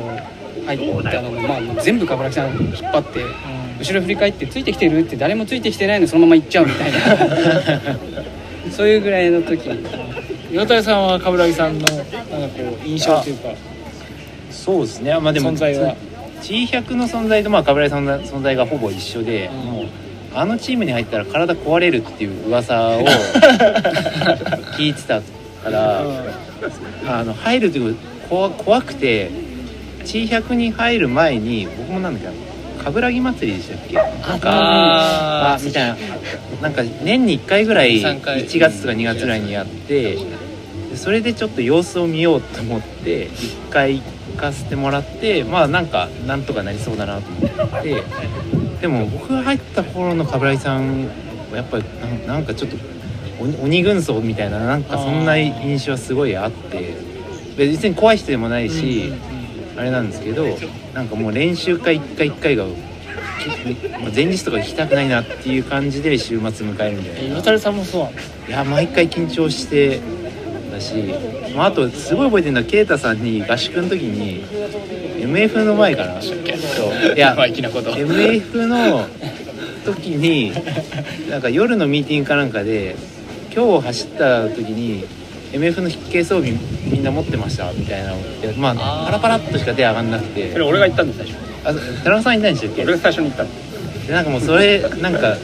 [0.67, 3.25] 入ったのも、まあ、全部冠城さん引っ張って
[3.79, 6.99] 後ろ振り返ってついてきてるって誰もついてきてないのにそのまま行っちゃうみたいな。
[8.73, 9.71] そういうぐらいの時。
[10.51, 12.05] 岩谷さんは冠城さんのなんか
[12.57, 13.49] こう印象というか。
[14.51, 15.19] そうですね。
[15.21, 15.95] まあでも存在は。
[16.43, 19.71] T100 の存在とまあ冠城さんの存在がほぼ一緒で、うん。
[19.73, 19.87] もう
[20.35, 23.07] あのチームに入ったら体壊れるっていう噂を
[24.77, 26.03] 聞いてたから、
[27.07, 27.97] あの入るという
[28.29, 29.31] 怖怖くて
[30.01, 32.35] T100 に入る前に僕もなんだっけな
[32.83, 33.95] 冠城祭りでしたっけ？
[33.95, 35.97] なんかああみたいな。
[36.61, 38.45] なんか年に1回ぐらい3回。
[38.45, 48.03] 1月とか2月ぐらいにやってでそれでちょっと様子を見ようと思って1回行かせてもらってまあなんかなんとかなりそうだなと思って
[48.85, 51.07] でも僕が入った頃の冠城さん
[51.51, 51.85] はやっぱり
[52.27, 52.77] なんかちょっと
[53.41, 56.95] 鬼鬼軍曹みたいななんかそんな印象はすごいあって
[57.57, 59.15] 別に怖い人でもないし、
[59.79, 60.45] あれなんですけど
[60.93, 62.67] なんかもう練習会一回一回が
[64.15, 67.21] 前日とか行きたくないなっていう感じで週末迎えるみたいな。
[67.21, 68.11] え岩谷さんもそ
[68.47, 70.03] ういや毎回緊張して
[70.71, 70.95] だし、
[71.57, 74.45] まあ、あとすごい覚えてるのは啓太さんに合宿の時に
[75.25, 76.37] MF の前からそう。
[77.17, 79.07] いや MF の
[79.85, 80.53] 時に
[81.31, 82.97] なんか夜のミーティングかなんかで
[83.55, 85.05] 今日走った時に
[85.53, 86.53] MF の筆形装備
[86.91, 88.13] みんな持ってましたみたいな
[88.59, 90.53] まあパラパラっとしか手上がんなくて。
[90.53, 91.37] それ俺が言ったんだ最初。
[91.65, 91.73] あ
[92.05, 92.83] 田中さんいないんでしたっけ？
[92.85, 93.53] 俺が最初に言ったんだ
[94.07, 95.37] でなんかもうそれなんか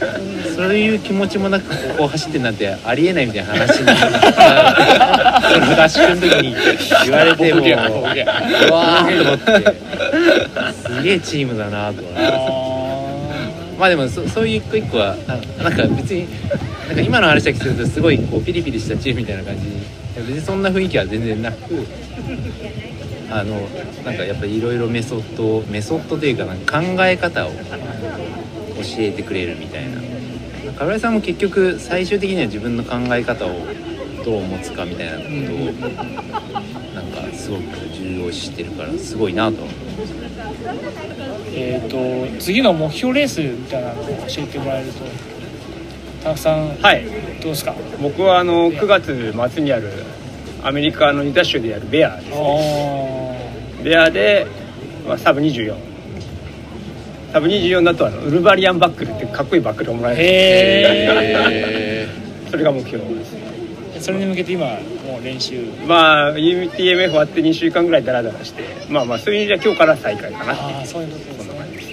[0.55, 6.55] そういう気持ちもなくここを走ってんなんてありえないみたいな話にその合宿の時に
[7.05, 7.71] 言われてもうう
[8.71, 9.75] わーと思って
[10.73, 12.21] すげえチームだなと思って。
[13.79, 16.27] まあでもそそういう一個一個はあなんか別に
[16.87, 19.65] なんか今の話だけするとすごいこうピリピリしたチームみたいな感じ。
[20.15, 21.87] 別にそんな雰囲気は全然なく
[23.31, 23.61] あの
[24.03, 27.51] なんかやっぱりいろいろメソッドメソッドというかなんか考え方を
[28.83, 30.01] 教えてくれるみたいな。
[30.73, 33.49] かぶらさんも結局最終的には自分の考え方を
[34.23, 35.91] どう持つかみたいなことを
[36.93, 37.61] なんかすごく
[37.93, 39.75] 重要視してるからすごいなとは思う。
[41.53, 44.99] えっ、と次の目標レースみたいなのを教えてもらえると
[46.23, 47.03] たくさんはい。
[47.41, 47.75] どうですか？
[48.01, 49.91] 僕はあの9月末にある
[50.63, 54.45] アメリカのユタ州でやるベアですあベアで、
[55.07, 55.75] まあ、サブ24
[57.31, 62.07] サブ24だとあのウルバリアンバックルってかっこいいバックルをもらえるへ
[62.49, 64.65] それが目標ですーそれに向けて今
[65.05, 65.63] もう練習。
[65.87, 71.91] まあ UTMF 終わって2週間ぐらいダラダラしてまあまあそういう意味では今日から再開かなああそういうことですそんな感じです。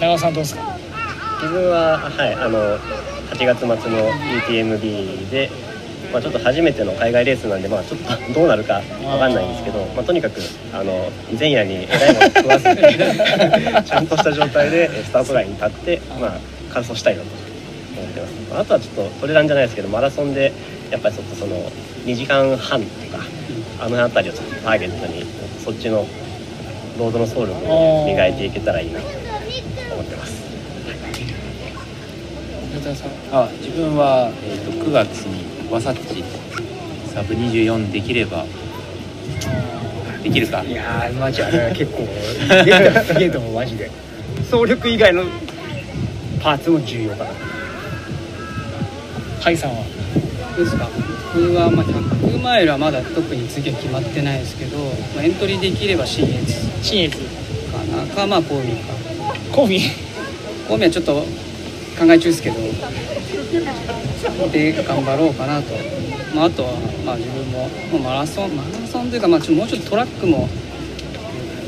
[0.00, 0.76] 長尾さんどうですか？
[1.42, 3.76] 自分ははいあの8月末の
[4.46, 5.50] UTMB で、
[6.12, 10.40] まあ、ちょっと初めての海外レースなんで、まあ、ちょっとどうなるかわかんないんですけどまあ、とにかく
[10.72, 16.40] あの前夜にえらいもの食わずにちゃんとした状態でスタートラインに立って、まあ、
[16.72, 18.60] 完走したいなと思ってます。
[18.60, 20.52] あとはちょっとトレランじゃないですけどマラソンで
[20.90, 21.56] やっぱりちょっとその
[22.04, 22.86] 2時間半と
[23.16, 23.24] か
[23.80, 25.24] あの辺りをちょっとターゲットに
[25.64, 26.06] そっちの
[26.98, 29.06] ロードの走力を磨いていけたらいいなと
[29.94, 30.40] 思ってます。
[32.80, 33.10] 田さん。
[33.32, 36.24] あ自分は、えー、と9月にワサッチ
[37.14, 38.44] サブ24できれば
[40.22, 40.62] できるか？
[40.64, 42.06] いやーマジあれは結構で
[42.64, 43.90] きたらすげえと思うマジで。
[44.50, 45.24] 走力以外の
[46.42, 47.30] パーツも重要かな。
[47.30, 47.36] 甲
[49.44, 49.84] 斐さんは？
[50.56, 50.88] どうですか？
[51.34, 54.76] 僕はまあ100マイルはまだ特に次は決まってないですけど、
[55.14, 56.52] まあ、エントリーできれば新越
[56.82, 57.24] 新越か
[57.96, 58.04] な。
[58.14, 58.94] かまあコービーか。
[59.54, 59.82] コービー？
[60.68, 61.24] コービーはちょっと
[62.00, 62.56] 考え中ですけど
[64.48, 65.74] で頑張ろうかなと、
[66.34, 66.72] まあ、あとは
[67.04, 70.48] まあ自分ももうマラソンマラソンというかまあちょもうちょっとトラックも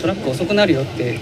[0.01, 1.19] トラック遅くなるよって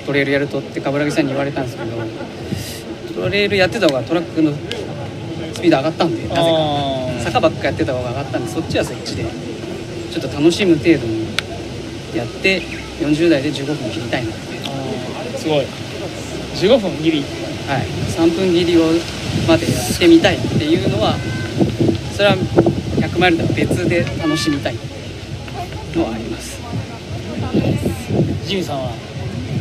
[0.00, 4.52] トトレイルやるとって冠城さんに言われたんですけどトレイルやってた方がトラックの
[5.54, 6.42] スピード上がったんでなぜか。
[6.42, 9.24] あ坂ばっかやってた方が上がったんでそっちはそっちで
[10.10, 11.26] ちょっと楽しむ程度に
[12.16, 12.62] やって
[12.98, 15.38] 40代で15分切りたいなって。
[15.38, 15.66] すごい。
[16.56, 17.24] 15分ギリ
[17.70, 17.86] はい。
[17.86, 18.86] 3分切りを
[19.46, 21.14] までやってみたいっていうのは
[22.16, 24.74] それは100マイルとは別で楽しみたい
[25.94, 26.58] のはあります。
[28.44, 28.90] ジミーさんは？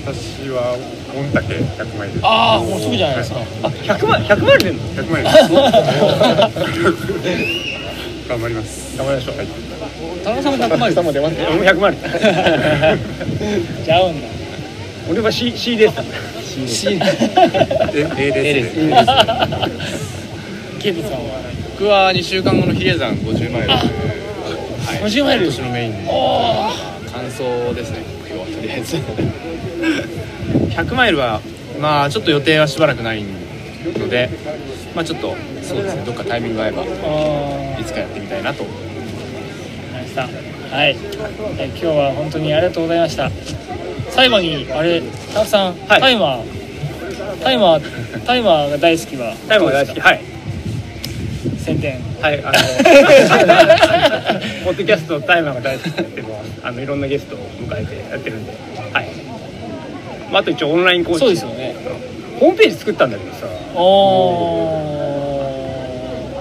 [0.05, 0.76] 私は
[1.14, 3.41] 御嶽100マイルああもうすぐじゃないですか。
[3.41, 5.30] あ100万100万出んの100マイル
[8.28, 8.97] 頑張ります。
[8.97, 9.36] 頑張りましょう。
[10.24, 14.28] 田中さんも100マイル下も出ます俺も100万ちゃうんだ。
[15.10, 15.95] 俺は C, C です
[16.68, 16.99] しえ
[18.18, 19.05] A ですね
[20.80, 21.39] ケイトさんは
[21.72, 26.70] 僕は2週間後の比叡山50マイルはい50マイル今年のメインおお
[27.12, 27.43] 完走
[27.76, 28.97] ですね目標はとりあえず
[30.76, 31.41] 100マイルは
[31.80, 34.30] まあちょっと予定はしばらくないので
[34.95, 38.84] まあちょっとそうですねどっかタイミング合えばいつかやってみたいなと思い
[39.93, 40.28] ました
[40.70, 40.95] はい、
[41.57, 43.32] え今日は本当にありがとうございました
[44.20, 45.01] 最後にあれ
[45.34, 46.01] タフさん、はい。
[46.01, 46.43] タイマー
[47.41, 49.99] タイマータイマーが大好きはタイムが大好き。
[50.01, 50.22] はい。
[51.57, 52.01] 宣伝。
[52.22, 52.53] はいあの
[54.67, 56.22] ポッドキャストタイマーが大好きって
[56.61, 58.51] あのいろんなゲストを迎えてやってるんで。
[58.91, 59.07] はい。
[60.30, 61.20] まああと一応オンラインコーチ。
[61.20, 61.74] そうですよね。
[62.41, 63.47] ホームページ作ったんだけどさ。
[63.74, 64.84] お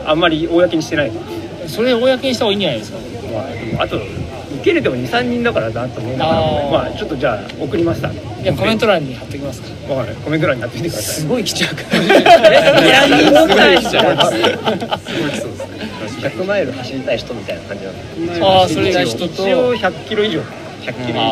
[0.05, 2.99] あんまり公にしてないーそれ公にした方がいいんじゃないですか。
[3.33, 3.47] ま
[3.79, 4.28] ああと受
[4.59, 6.31] けれても23人だからなと思うから
[6.71, 9.95] まあちょっとじゃあ送りましたいやコメント欄に貼っておきますか。
[9.95, 11.15] わかるコメント欄に貼ってみてください。
[11.23, 15.89] すごい来ちゃうからいやいいのかいすごい来そうですね
[16.21, 17.95] 100マイル走りたい人みたいな感じなん
[18.39, 21.23] でああそれが人一と応100キロ以上100キロ以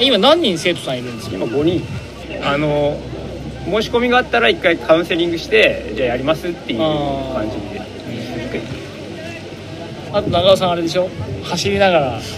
[0.00, 1.82] 今何人生徒さんいるんですか今5人
[2.44, 2.96] あの
[3.66, 7.80] 申し込みがあったら一回カウンセリングしてじゃあやりますっていう感じで
[10.14, 11.08] あと長尾さんあれでしょ？
[11.42, 12.20] 走りながら。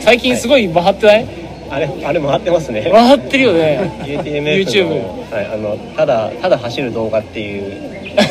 [0.00, 1.26] 最近すごい回ってない？
[1.70, 2.88] あれあれ回ってますね。
[2.90, 3.78] 回ってるよね。
[4.04, 4.48] UTMF の。
[4.48, 4.88] YouTube
[5.34, 7.64] はい、あのただただ走る動画っていう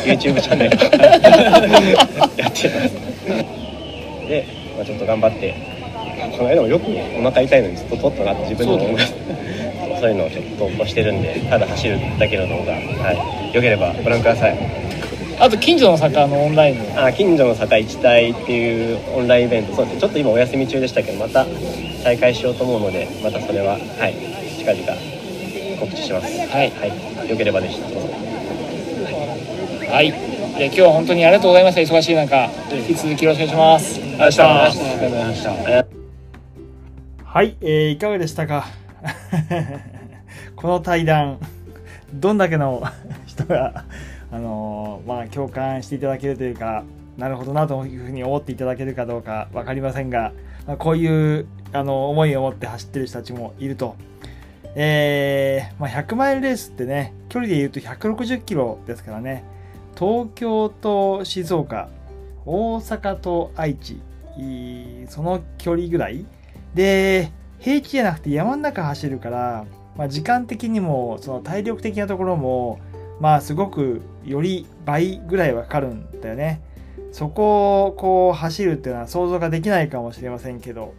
[0.04, 0.76] YouTube チャンネル。
[0.76, 0.80] を
[2.36, 2.68] やってます。
[4.28, 4.44] で、
[4.76, 5.54] まあ、ちょっと頑張って
[6.36, 6.84] この間もよく
[7.18, 9.16] お腹痛いのにずっと撮ったなって自分でも思いました
[10.00, 12.78] そういうのをちょっと投稿してるんでただ走るだけの動画、は
[13.52, 14.56] い、よければご覧ください
[15.40, 19.94] あと近所のサッカーのオンラインのあ近所の坂一体っていうオンラインイベントそうです。
[19.94, 21.46] ねちょっと今お休み中でしたけどまた
[22.02, 24.14] 再開しようと思うのでまたそれははい
[24.58, 26.26] 近々告知します。
[26.26, 26.70] はい。
[26.70, 26.86] は
[27.24, 27.86] い、よければでした
[29.92, 30.12] はい。
[30.58, 31.80] で今日は本当にありがとうございました。
[31.80, 33.98] 忙しい中、引き続きよろしくお願いします。
[33.98, 34.44] ありがとうございました。
[34.44, 35.50] ありがとうございました。
[37.24, 38.66] はい、えーいかがでしたか？
[40.56, 41.38] この対談、
[42.12, 42.82] どんだけの
[43.26, 43.84] 人が、
[44.32, 46.84] あのまあ、共感していただけるというか、
[47.16, 50.32] なるほどなというふうに思っていただけるかどうか分かりませんが、
[50.66, 53.96] まあ、こういうあの思いを持って走ってる人たちもいると。
[54.76, 59.42] えーまあ、100マイルレースってね、距離で言うと160キロですからね、
[59.98, 61.88] 東京と静岡、
[62.46, 64.00] 大阪と愛知、
[65.08, 66.24] その距離ぐらい
[66.74, 69.64] で、平地じゃなくて山の中走るから、
[69.96, 72.78] まあ、時間的にも、その体力的なところも、
[73.18, 76.60] まあすごくより倍ぐらいはかかるんだよね。
[77.12, 80.94] そこをこう走るっていうのは想像ができないかもしれませんけど、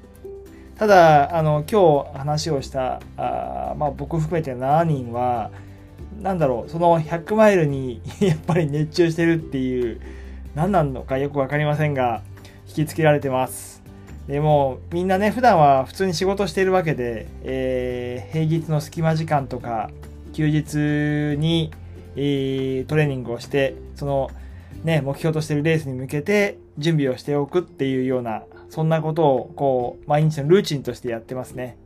[0.78, 5.52] ただ、あの、今日話をした、あまあ僕含めて7人は、
[6.22, 10.02] なんだろう、その100マイルに やっぱり熱中してるっていう、
[10.56, 12.22] 何なのかよくわかりませんが、
[12.68, 13.82] 引きつけられてます。
[14.28, 19.90] でもみんなね普段は普通に仕事してるわけで、えー平日の隙間時間とか
[20.32, 21.72] 休日に、
[22.16, 24.30] えートレーニングをしてその
[24.84, 31.78] ね目標としているレースに向けて準備をしておくっていうようなそんなことをこう毎日のルーチンとしてやってますね。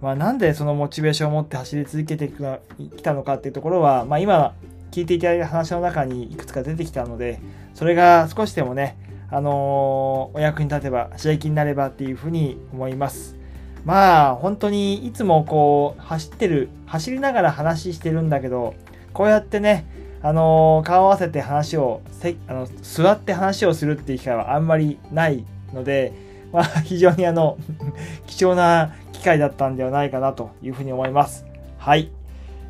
[0.00, 4.54] まあ、なんでそのモチベーションを持って走り続けてきたのかっていうところは、まあ、今
[4.92, 7.40] 聞いていただいた話の中にいくつか出てきたので
[7.74, 8.96] それが少しでもね
[9.30, 13.36] あのーお役に立てば刺激になればっていうふうに思います
[13.84, 18.74] まあ本当にいつもこう走ってる走りながら話してるんだけど
[19.12, 19.86] こうやってね
[20.22, 26.12] あのー顔合わせて話をせあの座って話をするっていう機会はあんまりないので、
[26.52, 27.58] まあ、非常にあの
[28.26, 31.46] 貴重な機会だったんではないかなというふうに思います
[31.78, 32.10] はい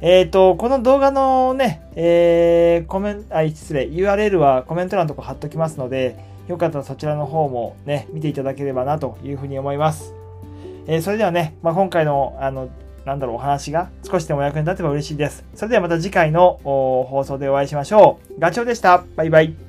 [0.00, 6.14] えっ、と、この動画のね、えー、コメント、あ、失礼、URL はコメント欄のとこ貼っときますので、
[6.46, 10.14] よかったらそちらの方もね、見ていただければなというふうに思います。
[10.86, 12.68] えーそれではね、まあ、今回の、あの、
[13.08, 15.44] なんだろう、お話が少しでもお役に立てば嬉しいです。
[15.54, 18.40] それではまた次回の放送でお会いしましょう。
[18.40, 19.02] ガチョウでした。
[19.16, 19.67] バイバイ。